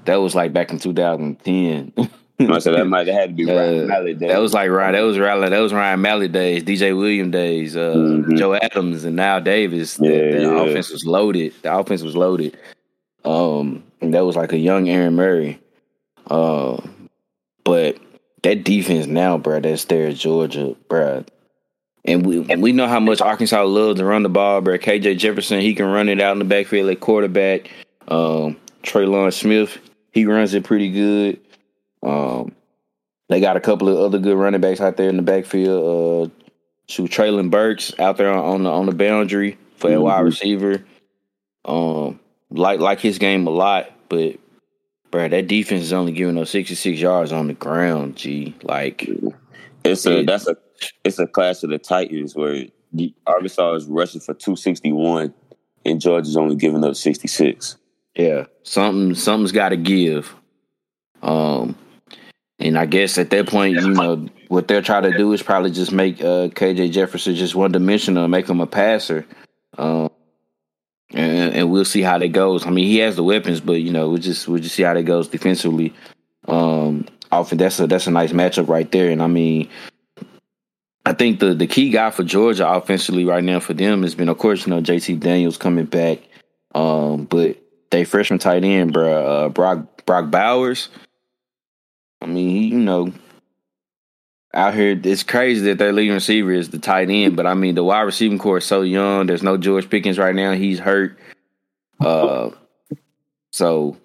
[0.06, 1.94] that was like back in 2010.
[2.60, 4.30] so that might have had to be Ryan uh, Mallett days.
[4.30, 4.94] That was like Ryan.
[4.94, 5.52] That was Ryan.
[5.52, 6.64] That was Ryan Mallett days.
[6.64, 7.76] DJ William days.
[7.76, 8.36] Uh, mm-hmm.
[8.36, 9.98] Joe Adams and now Davis.
[10.00, 10.64] Yeah, the, the yeah.
[10.64, 11.54] offense was loaded.
[11.62, 12.58] The offense was loaded.
[13.24, 15.60] Um, that was like a young Aaron Murray.
[16.30, 16.82] Uh,
[17.64, 17.98] but
[18.44, 21.26] that defense now, bro, that's there at Georgia, bro.
[22.06, 24.78] And we and we know how much Arkansas loves to run the ball, bro.
[24.78, 27.70] KJ Jefferson, he can run it out in the backfield at quarterback.
[28.08, 29.78] Um, Trelon Smith,
[30.14, 31.42] he runs it pretty good.
[32.02, 32.54] Um,
[33.28, 36.32] they got a couple of other good running backs out there in the backfield.
[36.32, 36.34] Uh,
[36.88, 39.98] shoot, Treylon Burks out there on the on the boundary for mm-hmm.
[39.98, 40.86] a wide receiver.
[41.66, 44.38] Um, like like his game a lot, but
[45.12, 48.56] Bro, that defense is only giving us 66 yards on the ground, G.
[48.64, 49.10] Like
[49.84, 50.58] it's a that's a
[51.04, 55.34] it's a clash of the Titans where the, Arkansas is rushing for 261
[55.86, 57.78] and Georgia's only giving up 66.
[58.16, 58.46] Yeah.
[58.64, 60.36] Something something's gotta give.
[61.22, 61.78] Um
[62.60, 65.70] and I guess at that point, you know, what they're trying to do is probably
[65.70, 69.28] just make uh, KJ Jefferson just one dimensional, make him a passer.
[69.78, 70.10] Um,
[71.14, 72.66] and, and we'll see how that goes.
[72.66, 74.94] I mean, he has the weapons, but you know, we'll just we'll just see how
[74.94, 75.94] that goes defensively.
[76.48, 79.10] Um, often that's a that's a nice matchup right there.
[79.10, 79.70] And I mean,
[81.06, 84.30] I think the the key guy for Georgia offensively right now for them has been,
[84.30, 86.20] of course, you know, JT Daniels coming back.
[86.76, 87.58] Um, but
[87.90, 90.90] they freshman tight end, bro, uh, Brock Brock Bowers.
[92.22, 93.14] I mean, he, you know,
[94.54, 97.76] out here, it's crazy that their leading receiver is the tight end, but I mean
[97.76, 99.28] the wide receiving corps is so young.
[99.28, 101.18] There's no George Pickens right now; he's hurt.
[102.00, 102.52] Uh,
[103.52, 103.98] so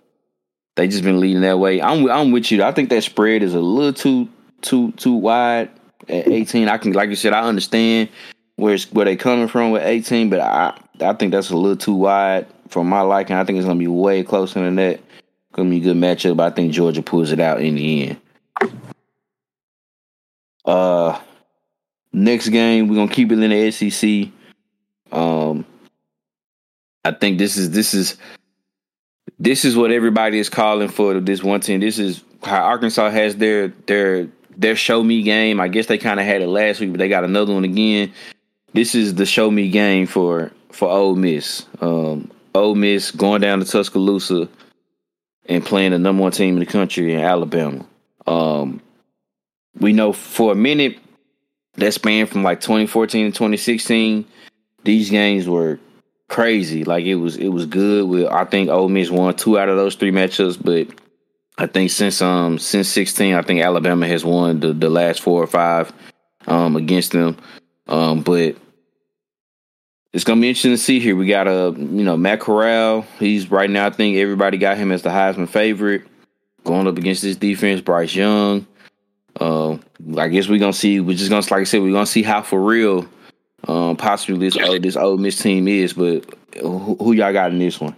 [0.76, 1.80] they just been leading that way.
[1.80, 2.62] I'm I'm with you.
[2.62, 4.28] I think that spread is a little too
[4.62, 5.70] too too wide
[6.09, 6.68] at 18.
[6.68, 8.09] I can, like you said, I understand
[8.57, 11.95] where where they coming from with 18, but I I think that's a little too
[11.95, 13.36] wide for my liking.
[13.36, 15.01] I think it's gonna be way closer than that.
[15.53, 18.20] Gonna be a good matchup, I think Georgia pulls it out in the end.
[20.64, 21.18] Uh,
[22.12, 24.30] next game we're gonna keep it in the SEC.
[25.10, 25.64] Um,
[27.04, 28.16] I think this is this is
[29.38, 31.80] this is what everybody is calling for this one team.
[31.80, 35.60] This is how Arkansas has their their their show me game.
[35.60, 38.12] I guess they kind of had it last week, but they got another one again.
[38.72, 41.66] this is the show me game for for Ole Miss.
[41.80, 44.48] Um, Ole Miss going down to Tuscaloosa
[45.46, 47.84] and playing the number one team in the country in Alabama.
[48.26, 48.80] Um,
[49.78, 50.98] we know for a minute
[51.74, 54.24] that span from like 2014 to 2016,
[54.84, 55.78] these games were
[56.28, 56.84] crazy.
[56.84, 58.08] Like it was it was good.
[58.08, 60.88] With I think Ole Miss won two out of those three matchups, but
[61.58, 65.42] I think since um since 16, I think Alabama has won the, the last four
[65.42, 65.92] or five
[66.46, 67.36] um against them.
[67.86, 68.56] Um, but
[70.12, 71.16] it's gonna be interesting to see here.
[71.16, 73.02] We got a you know Matt Corral.
[73.18, 73.86] He's right now.
[73.86, 76.02] I think everybody got him as the Heisman favorite
[76.64, 77.80] going up against this defense.
[77.80, 78.66] Bryce Young.
[79.39, 79.78] Uh,
[80.16, 81.01] I guess we're gonna see.
[81.01, 83.07] We're just gonna like I said, we're gonna see how for real,
[83.66, 85.93] um, possibly this uh, this Ole Miss team is.
[85.95, 86.24] But
[86.61, 87.97] who, who y'all got in this one?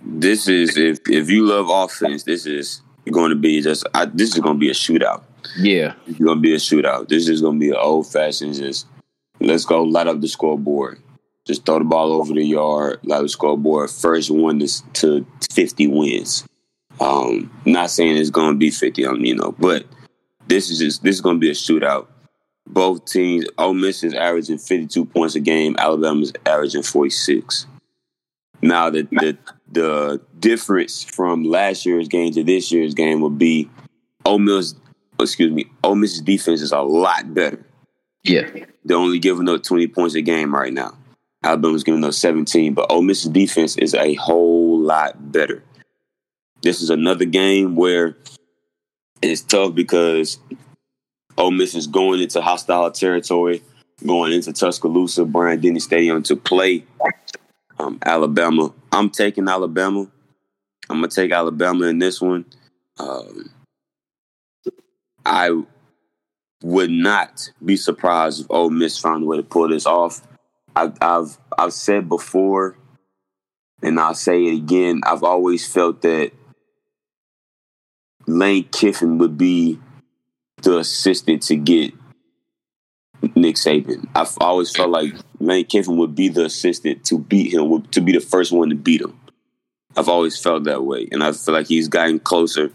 [0.00, 3.86] This is if if you love offense, this is going to be just.
[3.94, 5.22] I, this is going to be a shootout.
[5.58, 7.08] Yeah, it's going to be a shootout.
[7.08, 8.86] This is going to be an old fashioned just
[9.40, 11.00] let's go light up the scoreboard.
[11.44, 13.90] Just throw the ball over the yard, light up the scoreboard.
[13.90, 16.44] First one to, to 50 wins.
[17.00, 19.84] Um, not saying it's going to be 50 on you know, but
[20.46, 22.06] this is just this is going to be a shootout.
[22.66, 25.76] Both teams, Ole Miss is averaging 52 points a game.
[25.78, 27.66] Alabama's averaging 46.
[28.62, 29.38] Now the the
[29.70, 33.68] the difference from last year's game to this year's game would be
[34.24, 34.74] Ole Miss,
[35.20, 37.64] excuse me, Ole Miss's defense is a lot better.
[38.24, 38.48] Yeah.
[38.84, 40.96] They're only giving up 20 points a game right now.
[41.42, 45.62] Alabama's giving up 17, but Ole Miss's defense is a whole lot better.
[46.62, 48.16] This is another game where
[49.22, 50.38] it's tough because
[51.38, 53.62] Ole Miss is going into hostile territory,
[54.04, 56.84] going into Tuscaloosa, Bryant Denny Stadium to play
[57.78, 58.72] um, Alabama.
[58.92, 60.08] I'm taking Alabama.
[60.88, 62.44] I'm gonna take Alabama in this one.
[62.98, 63.50] Um,
[65.24, 65.50] I
[66.62, 70.22] would not be surprised if Ole Miss found a way to pull this off.
[70.74, 72.78] I've I've I've said before,
[73.82, 75.00] and I'll say it again.
[75.04, 76.32] I've always felt that
[78.26, 79.78] Lane Kiffin would be
[80.62, 81.94] the assistant to get
[83.34, 84.08] Nick Saban.
[84.14, 88.12] I've always felt like Lane Kiffin would be the assistant to beat him, to be
[88.12, 89.18] the first one to beat him.
[89.96, 92.70] I've always felt that way, and I feel like he's gotten closer.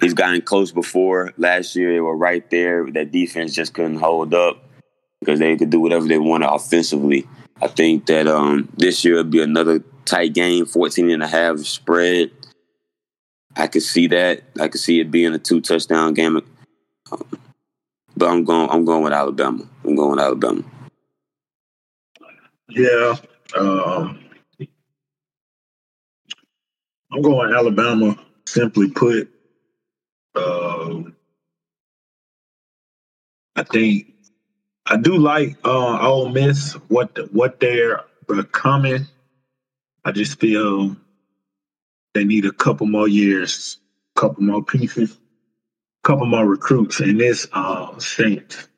[0.00, 1.32] He's gotten close before.
[1.36, 2.90] Last year, they were right there.
[2.90, 4.64] That defense just couldn't hold up
[5.20, 7.28] because they could do whatever they wanted offensively.
[7.60, 11.58] I think that um, this year will be another tight game, 14 and a half
[11.60, 12.30] spread.
[13.56, 14.42] I could see that.
[14.60, 16.36] I could see it being a two touchdown game.
[17.12, 17.24] Um,
[18.16, 18.70] but I'm going.
[18.70, 19.64] I'm going with Alabama.
[19.84, 20.64] I'm going with Alabama.
[22.68, 23.16] Yeah.
[23.56, 24.20] Um,
[27.12, 28.18] I'm going Alabama.
[28.46, 29.30] Simply put,
[30.34, 31.02] uh,
[33.56, 34.12] I think
[34.86, 39.06] I do like uh, Ole Miss what what they're becoming.
[40.04, 40.96] I just feel
[42.14, 43.78] they need a couple more years,
[44.14, 45.18] couple more pieces,
[46.04, 48.68] couple more recruits in this uh, state,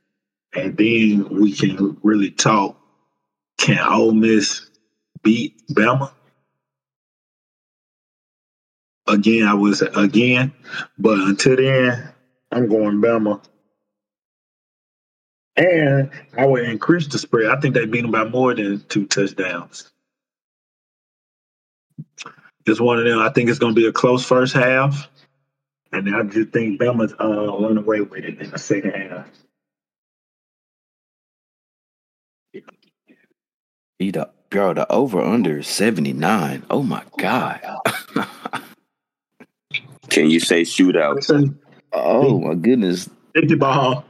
[0.55, 2.76] and then we can really talk.
[3.59, 4.70] Can Ole Miss
[5.22, 6.11] beat Bama?
[9.07, 10.53] Again, I was again,
[10.99, 12.12] but until then,
[12.53, 13.43] I'm going Bama.
[15.57, 17.51] And I would increase the spread.
[17.51, 19.91] I think they beat them by more than two touchdowns.
[22.67, 23.20] It's one of them.
[23.20, 25.09] I think it's going to be a close first half,
[25.93, 29.27] and I just think Bama's uh, run away with it in the second half.
[33.99, 34.74] Beat up, bro.
[34.74, 36.65] The over under seventy nine.
[36.69, 37.61] Oh my god.
[40.09, 41.57] Can you say shootout?
[41.93, 43.09] Oh my goodness.
[43.35, 44.05] Empty ball.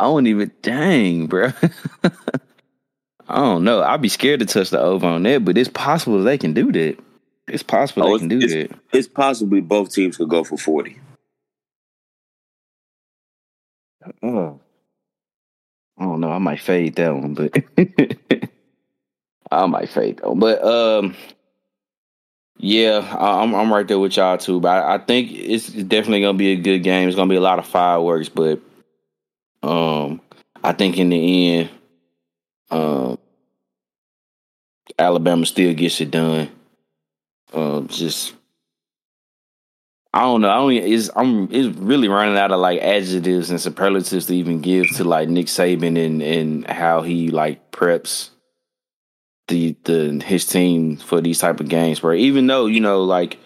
[0.00, 1.52] I don't even dang, bro.
[3.28, 3.82] I don't know.
[3.82, 6.72] I'd be scared to touch the over on that, but it's possible they can do
[6.72, 6.98] that.
[7.46, 8.78] It's possible oh, they can do it's, that.
[8.92, 10.98] It's possibly both teams could go for forty.
[14.22, 14.60] Oh,
[15.98, 16.30] I don't know.
[16.30, 17.56] I might fade that one, but
[19.50, 20.38] I might fade that one.
[20.38, 21.14] But um,
[22.58, 24.60] yeah, I'm I'm right there with y'all too.
[24.60, 27.08] But I, I think it's definitely gonna be a good game.
[27.08, 28.60] It's gonna be a lot of fireworks, but
[29.62, 30.20] um,
[30.62, 31.70] I think in the end,
[32.70, 33.18] um,
[34.98, 36.50] Alabama still gets it done.
[37.54, 38.34] Um, just
[40.12, 40.50] I don't know.
[40.50, 40.72] I don't.
[40.72, 41.48] It's I'm.
[41.52, 45.46] It's really running out of like adjectives and superlatives to even give to like Nick
[45.46, 48.30] Saban and and how he like preps
[49.48, 52.02] the the his team for these type of games.
[52.02, 53.38] Where even though you know like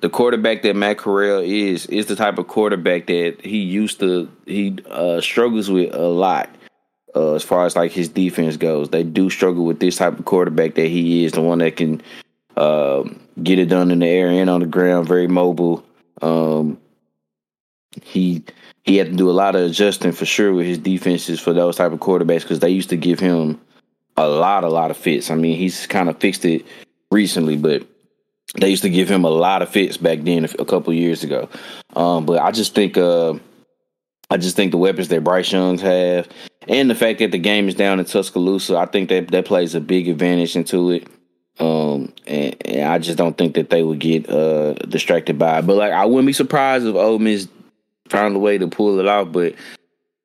[0.00, 4.30] the quarterback that Matt Corral is is the type of quarterback that he used to
[4.46, 6.50] he uh, struggles with a lot.
[7.14, 8.90] uh, as far as like his defense goes.
[8.90, 12.02] They do struggle with this type of quarterback that he is, the one that can
[12.56, 13.04] uh,
[13.42, 15.84] get it done in the air and on the ground, very mobile.
[16.22, 16.78] Um,
[18.02, 18.44] he
[18.84, 21.76] he had to do a lot of adjusting for sure with his defenses for those
[21.76, 23.60] type of quarterbacks because they used to give him
[24.16, 25.30] a lot, a lot of fits.
[25.30, 26.64] I mean, he's kind of fixed it
[27.10, 27.86] recently, but
[28.58, 31.48] they used to give him a lot of fits back then a, couple years ago.
[31.94, 33.34] Um, but I just think uh,
[34.30, 36.28] I just think the weapons that Bryce Young's have,
[36.68, 39.74] and the fact that the game is down in Tuscaloosa, I think that that plays
[39.74, 41.08] a big advantage into it.
[41.58, 45.66] Um, and, and I just don't think that they would get uh distracted by it.
[45.66, 47.48] But like, I wouldn't be surprised if Ole Miss
[48.08, 49.32] found a way to pull it off.
[49.32, 49.54] But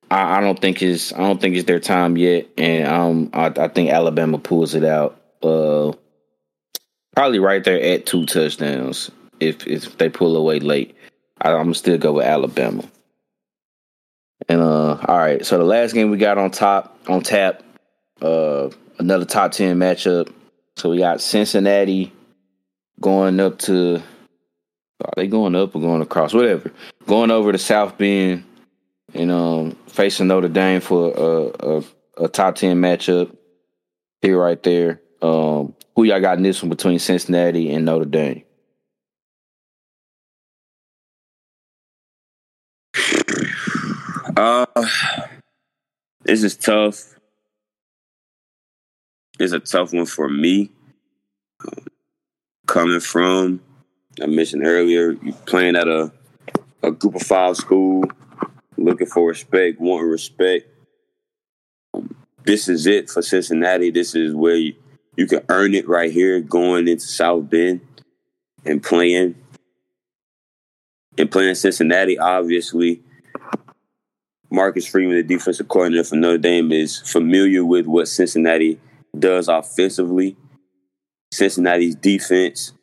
[0.10, 3.48] I, I don't think it's I don't think it's their time yet, and um, I,
[3.48, 5.20] I think Alabama pulls it out.
[5.42, 5.94] Uh,
[7.16, 9.10] probably right there at two touchdowns
[9.40, 10.96] if if they pull away late.
[11.40, 12.84] I, I'm still go with Alabama.
[14.50, 17.64] And uh, all right, so the last game we got on top on tap,
[18.22, 20.32] uh, another top ten matchup.
[20.82, 22.12] So we got Cincinnati
[23.00, 24.02] going up to.
[25.00, 26.34] Are they going up or going across?
[26.34, 26.72] Whatever.
[27.06, 28.44] Going over to South Bend
[29.14, 31.84] and um facing Notre Dame for a, a,
[32.24, 33.38] a top ten matchup
[34.24, 35.00] here right there.
[35.22, 38.44] Um, who y'all got in this one between Cincinnati and Notre Dame?
[44.36, 44.66] Uh,
[46.24, 47.21] this is tough.
[49.42, 50.70] It's a tough one for me.
[51.66, 51.86] Um,
[52.68, 53.60] coming from,
[54.22, 56.12] I mentioned earlier, you playing at a
[56.84, 58.04] a group of five school,
[58.78, 60.68] looking for respect, wanting respect.
[61.94, 63.90] Um, this is it for Cincinnati.
[63.90, 64.76] This is where you,
[65.16, 67.82] you can earn it right here, going into South Bend
[68.66, 69.36] and playing.
[71.18, 73.02] And playing Cincinnati, obviously,
[74.50, 78.80] Marcus Freeman, the defensive coordinator for Notre Dame, is familiar with what Cincinnati
[79.18, 80.36] does offensively.
[81.32, 82.74] Cincinnati's defense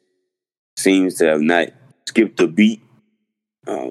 [0.76, 1.68] seems to have not
[2.06, 2.82] skipped a beat
[3.66, 3.90] uh,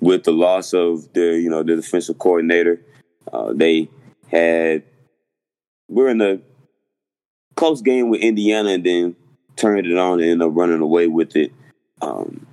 [0.00, 2.80] with the loss of the you know the defensive coordinator.
[3.32, 3.88] Uh, they
[4.30, 4.82] had
[5.88, 6.40] we're in a
[7.56, 9.16] close game with Indiana and then
[9.56, 11.52] turned it on and ended up running away with it.
[12.00, 12.46] Um,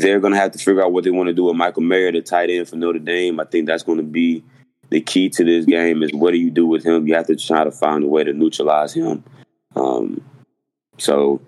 [0.00, 2.12] they're going to have to figure out what they want to do with Michael Mayer,
[2.12, 3.40] the tight end for Notre Dame.
[3.40, 4.44] I think that's going to be
[4.90, 7.06] the key to this game is what do you do with him?
[7.06, 9.24] You have to try to find a way to neutralize him.
[9.74, 10.22] Um,
[10.98, 11.40] so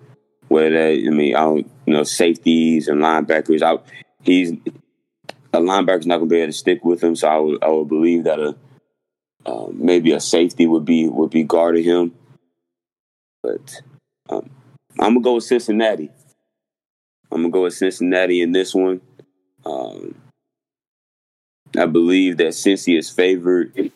[0.49, 3.81] whether that, I mean, I don't, you know, safeties and linebackers, I,
[4.23, 4.51] he's
[5.53, 7.15] a linebacker's not going to be able to stick with him.
[7.15, 8.55] So I would, I would believe that a
[9.45, 12.13] uh, maybe a safety would be would be guarding him.
[13.41, 13.81] But
[14.29, 14.49] um,
[14.99, 16.09] I'm gonna go with Cincinnati.
[17.31, 19.01] I'm gonna go with Cincinnati in this one.
[19.65, 20.15] Um,
[21.77, 23.91] I believe that Cincy is favored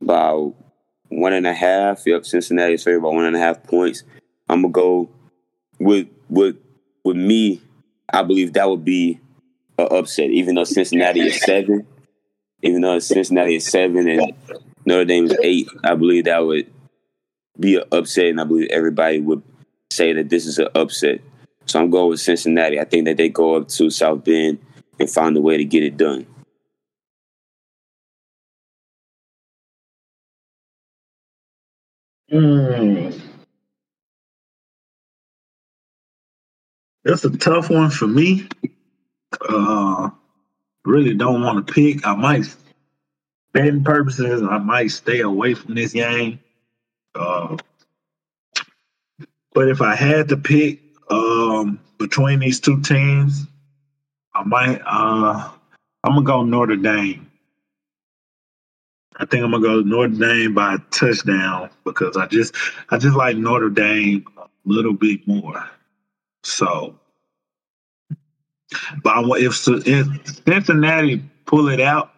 [0.00, 0.48] by
[1.08, 2.02] one and a half.
[2.06, 4.02] Yep, Cincinnati is favored by one and a half points.
[4.48, 5.10] I'm gonna go
[5.78, 6.56] with with
[7.04, 7.60] with me.
[8.12, 9.20] I believe that would be
[9.78, 11.86] an upset, even though Cincinnati is seven.
[12.62, 14.32] Even though Cincinnati is seven and
[14.86, 16.72] Notre Dame is eight, I believe that would
[17.60, 19.42] be an upset, and I believe everybody would
[19.90, 21.20] say that this is an upset.
[21.66, 22.78] So I'm going with Cincinnati.
[22.78, 24.58] I think that they go up to South Bend
[24.98, 26.26] and find a way to get it done.
[32.32, 33.20] Mm.
[37.04, 38.48] That's a tough one for me.
[39.48, 40.10] Uh,
[40.84, 42.06] really don't want to pick.
[42.06, 42.54] I might,
[43.52, 46.40] betting purposes, I might stay away from this game.
[47.14, 47.56] Uh,
[49.52, 53.46] but if I had to pick um, between these two teams,
[54.34, 54.80] I might.
[54.84, 55.50] Uh,
[56.04, 57.30] I'm gonna go Notre Dame.
[59.16, 62.54] I think I'm gonna go Notre Dame by a touchdown because I just
[62.90, 65.64] I just like Notre Dame a little bit more.
[66.42, 66.98] So,
[69.02, 72.10] but if, if Cincinnati pull it out,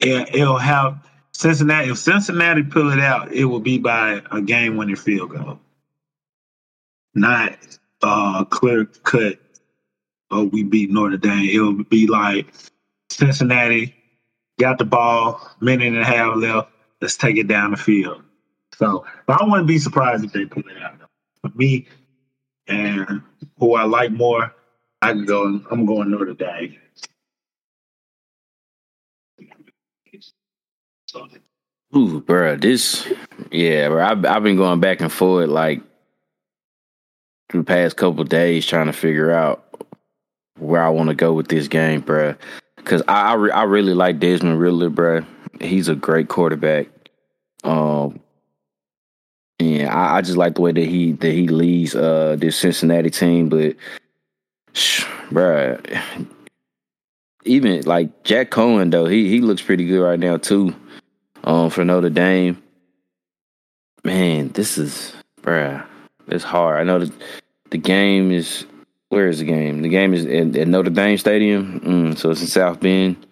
[0.00, 1.90] it, it'll have Cincinnati.
[1.90, 5.60] If Cincinnati pull it out, it will be by a game-winning field goal,
[7.14, 7.56] not
[8.02, 9.38] uh, clear cut.
[10.30, 11.50] Oh, we beat Notre Dame.
[11.50, 12.52] It'll be like
[13.10, 13.94] Cincinnati
[14.58, 16.70] got the ball, minute and a half left.
[17.00, 18.22] Let's take it down the field.
[18.74, 20.94] So, I wouldn't be surprised if they put it out.
[21.42, 21.86] For me,
[22.68, 23.22] and
[23.58, 24.54] who I like more,
[25.02, 25.60] I can go.
[25.70, 26.78] I'm going Notre Dame.
[31.94, 33.06] Ooh, bro, this,
[33.50, 34.04] yeah, bro.
[34.04, 35.82] I've, I've been going back and forth like
[37.58, 39.64] the past couple days trying to figure out
[40.58, 42.34] where I want to go with this game, bro.
[42.76, 45.24] Because I I, re- I, really like Desmond Ridder, bro.
[45.60, 46.88] He's a great quarterback.
[47.64, 48.20] Um,
[49.60, 53.10] and I, I, just like the way that he that he leads uh this Cincinnati
[53.10, 53.48] team.
[53.48, 53.76] But,
[55.30, 55.78] bro,
[57.44, 60.74] even like Jack Coan though, he he looks pretty good right now too.
[61.44, 62.62] Um, for Notre Dame.
[64.04, 65.12] Man, this is,
[65.42, 65.84] bruh,
[66.26, 66.80] it's hard.
[66.80, 67.12] I know that
[67.72, 68.66] the game is
[69.08, 69.82] where is the game?
[69.82, 73.26] The game is at, at Notre Dame Stadium, mm, so it's in South Bend.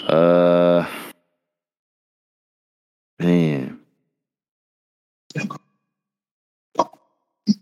[0.00, 0.86] Uh,
[3.18, 3.80] man,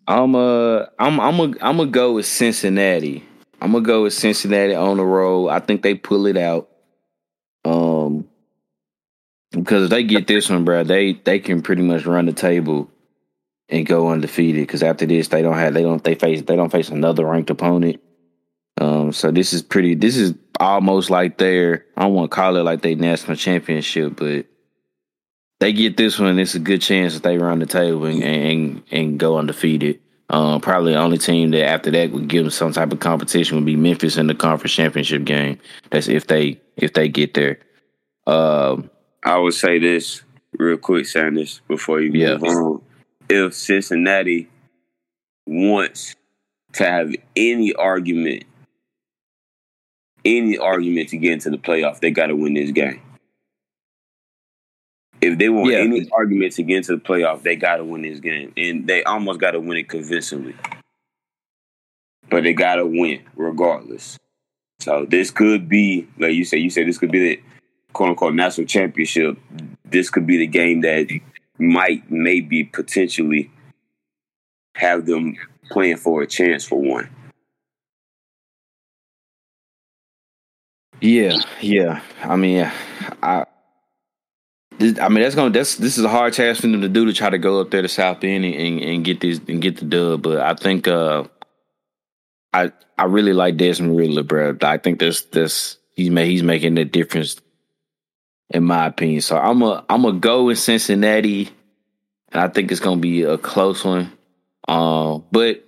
[0.06, 3.24] I'm uh, I'm I'm a, I'm gonna go with Cincinnati.
[3.60, 5.48] I'm gonna go with Cincinnati on the road.
[5.48, 6.68] I think they pull it out.
[7.64, 8.28] Um,
[9.52, 12.90] because if they get this one, bro, they they can pretty much run the table
[13.72, 14.62] and go undefeated.
[14.62, 17.50] Because after this, they don't have they don't they face they don't face another ranked
[17.50, 18.00] opponent.
[18.80, 19.94] Um, so this is pretty.
[19.94, 21.86] This is almost like their.
[21.96, 24.46] I don't want to call it like their national championship, but
[25.58, 26.38] they get this one.
[26.38, 30.00] It's a good chance that they run the table and and, and go undefeated.
[30.30, 33.56] Um, probably the only team that after that would give them some type of competition
[33.56, 35.58] would be Memphis in the conference championship game.
[35.90, 37.58] That's if they if they get there.
[38.26, 38.90] Um,
[39.24, 40.22] I would say this
[40.52, 42.36] real quick, Sanders, before you yeah.
[42.38, 42.82] move on
[43.32, 44.48] if Cincinnati
[45.46, 46.14] wants
[46.74, 48.44] to have any argument,
[50.24, 53.00] any argument to get into the playoff, they got to win this game.
[55.22, 55.78] If they want yeah.
[55.78, 59.02] any argument to get into the playoff, they got to win this game, and they
[59.04, 60.54] almost got to win it convincingly.
[62.28, 64.18] But they got to win regardless.
[64.80, 67.42] So this could be, like you said, you said this could be the
[67.92, 69.38] quote unquote national championship.
[69.84, 71.08] This could be the game that
[71.58, 73.50] might maybe potentially
[74.74, 75.36] have them
[75.70, 77.08] playing for a chance for one.
[81.00, 82.00] Yeah, yeah.
[82.22, 82.70] I mean,
[83.22, 83.46] I.
[85.00, 87.12] I mean that's gonna that's this is a hard task for them to do to
[87.12, 89.76] try to go up there to South Bend and, and, and get this and get
[89.76, 90.22] the dub.
[90.22, 91.24] But I think uh,
[92.52, 94.56] I I really like Desmond Ridder, bro.
[94.62, 97.36] I think this this he's he's making the difference
[98.52, 99.20] in my opinion.
[99.20, 101.50] So I'm a I'm a go in Cincinnati,
[102.30, 104.12] and I think it's gonna be a close one.
[104.68, 105.64] Um, but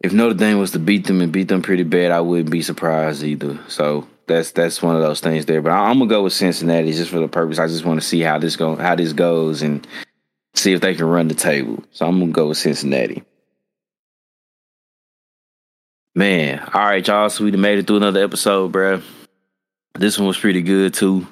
[0.00, 2.62] if Notre Dame was to beat them and beat them pretty bad, I wouldn't be
[2.62, 3.58] surprised either.
[3.68, 5.62] So that's that's one of those things there.
[5.62, 7.58] But I, am gonna go with Cincinnati just for the purpose.
[7.58, 9.86] I just want to see how this go how this goes and
[10.54, 11.82] see if they can run the table.
[11.92, 13.24] So I'm gonna go with Cincinnati.
[16.14, 17.28] Man, all right, y'all.
[17.28, 19.02] So we made it through another episode, bro.
[19.94, 21.26] This one was pretty good too.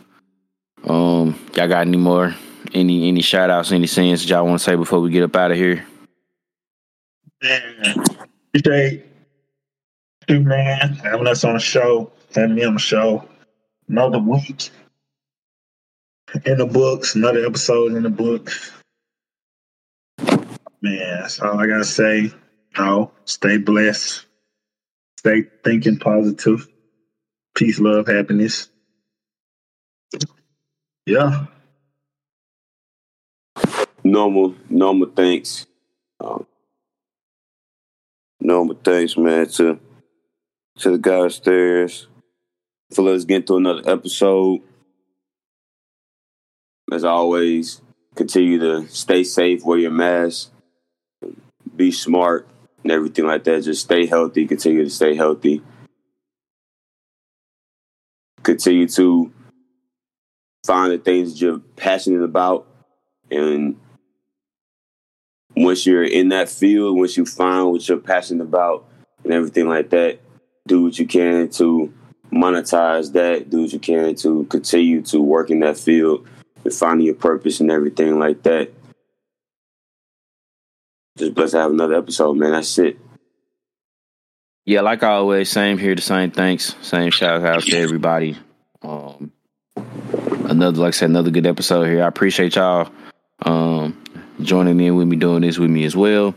[0.84, 2.34] Um, y'all got any more?
[2.74, 5.50] Any any shout outs, any scenes y'all want to say before we get up out
[5.50, 5.84] of here?
[7.42, 8.04] Man,
[8.54, 9.04] appreciate
[10.28, 13.28] you, man, having us on the show, having me on the show.
[13.88, 14.70] Another week
[16.46, 18.72] in the books, another episode in the books.
[20.80, 22.32] Man, that's all I gotta say.
[22.78, 24.24] No, stay blessed.
[25.18, 26.66] Stay thinking positive.
[27.54, 28.68] Peace, love, happiness.
[31.06, 31.46] Yeah.
[34.04, 35.66] Normal, normal thanks.
[36.20, 36.46] Um,
[38.40, 39.80] normal thanks, man, to
[40.78, 42.06] to the guy upstairs
[42.92, 44.60] for let's get to another episode.
[46.92, 47.80] As always,
[48.14, 50.50] continue to stay safe, wear your mask,
[51.74, 52.46] be smart,
[52.82, 53.64] and everything like that.
[53.64, 55.62] Just stay healthy, continue to stay healthy.
[58.42, 59.32] Continue to
[60.64, 62.66] find the things that you're passionate about.
[63.30, 63.76] And
[65.56, 68.88] once you're in that field once you find what you're passionate about
[69.24, 70.18] and everything like that
[70.66, 71.92] do what you can to
[72.32, 76.26] monetize that do what you can to continue to work in that field
[76.64, 78.72] and finding your purpose and everything like that.
[81.18, 82.52] Just blessed to have another episode man.
[82.52, 82.98] That's it.
[84.64, 86.74] Yeah like always same here the same thanks.
[86.80, 88.38] Same shout out to everybody.
[88.80, 89.32] Um
[90.44, 92.04] another, like I said, another good episode here.
[92.04, 92.90] I appreciate y'all
[93.42, 94.02] um,
[94.40, 96.34] joining in with me, doing this with me as well.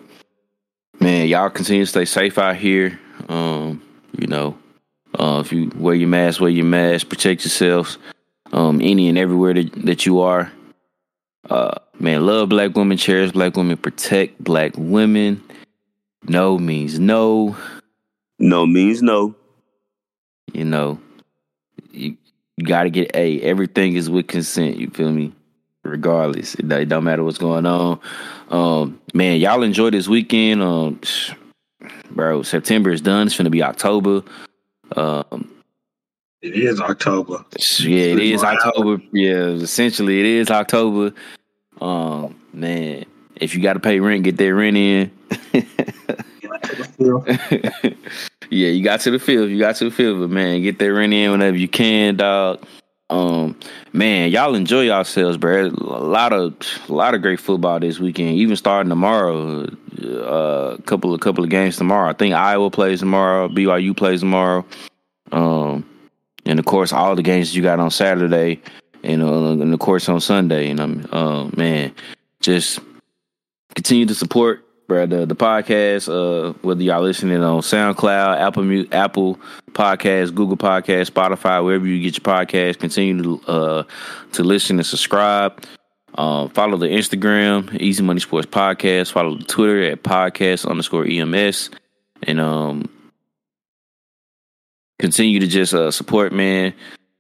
[1.00, 3.00] Man, y'all continue to stay safe out here.
[3.28, 3.82] Um,
[4.18, 4.58] you know,
[5.20, 7.98] uh, if you wear your mask, wear your mask, protect yourselves.
[8.54, 10.52] Um, any and everywhere that, that you are.
[11.50, 15.44] Uh, man, love black women, cherish black women, protect black women.
[16.24, 17.56] No means no.
[18.40, 19.36] No means no.
[20.54, 21.00] You know,
[21.92, 22.18] you,
[22.58, 23.42] you got to get a.
[23.42, 24.78] Everything is with consent.
[24.78, 25.34] You feel me?
[25.84, 28.00] Regardless, it, it don't matter what's going on.
[28.50, 30.64] Um, man, y'all enjoy this weekend.
[30.64, 31.00] Um,
[32.12, 32.42] bro.
[32.42, 33.28] September is done.
[33.28, 34.24] It's gonna be October.
[34.96, 35.52] Um,
[36.42, 37.44] it is October.
[37.80, 39.02] Yeah, it is October.
[39.12, 41.14] Yeah, essentially it is October.
[41.82, 43.06] Um, man,
[43.36, 45.12] if you got to pay rent, get that rent in.
[48.50, 49.50] yeah, you got to the field.
[49.50, 52.66] You got to the field, but man, get that rent in whenever you can, dog.
[53.10, 53.60] Um,
[53.94, 55.68] man, y'all enjoy yourselves, bro.
[55.68, 56.56] A lot of
[56.90, 58.36] a lot of great football this weekend.
[58.36, 59.68] Even starting tomorrow,
[60.02, 62.10] a uh, couple of couple of games tomorrow.
[62.10, 63.48] I think Iowa plays tomorrow.
[63.48, 64.66] BYU plays tomorrow.
[65.32, 65.86] Um,
[66.46, 68.62] and of course, all the games you got on Saturday,
[69.04, 70.70] and, uh, and of course on Sunday.
[70.70, 71.94] And I'm, uh, man,
[72.40, 72.80] just
[73.76, 79.40] continue to support bro, the, the podcast, uh, whether y'all listening on SoundCloud, Apple Apple
[79.72, 83.84] Podcast, Google Podcast, Spotify, wherever you get your podcast, continue to uh,
[84.34, 85.64] to listen and subscribe.
[86.18, 89.12] Uh, follow the Instagram, Easy Money Sports Podcast.
[89.12, 91.72] Follow the Twitter at podcast underscore EMS.
[92.24, 92.90] And um,
[94.98, 96.74] continue to just uh, support, man.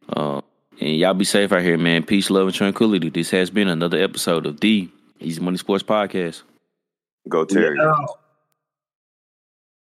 [0.07, 0.39] Uh,
[0.79, 2.03] and y'all be safe out here, man.
[2.03, 3.09] Peace, love, and tranquility.
[3.09, 4.89] This has been another episode of the
[5.19, 6.43] Easy Money Sports Podcast.
[7.27, 7.77] Go Terry.
[7.77, 8.05] Yeah.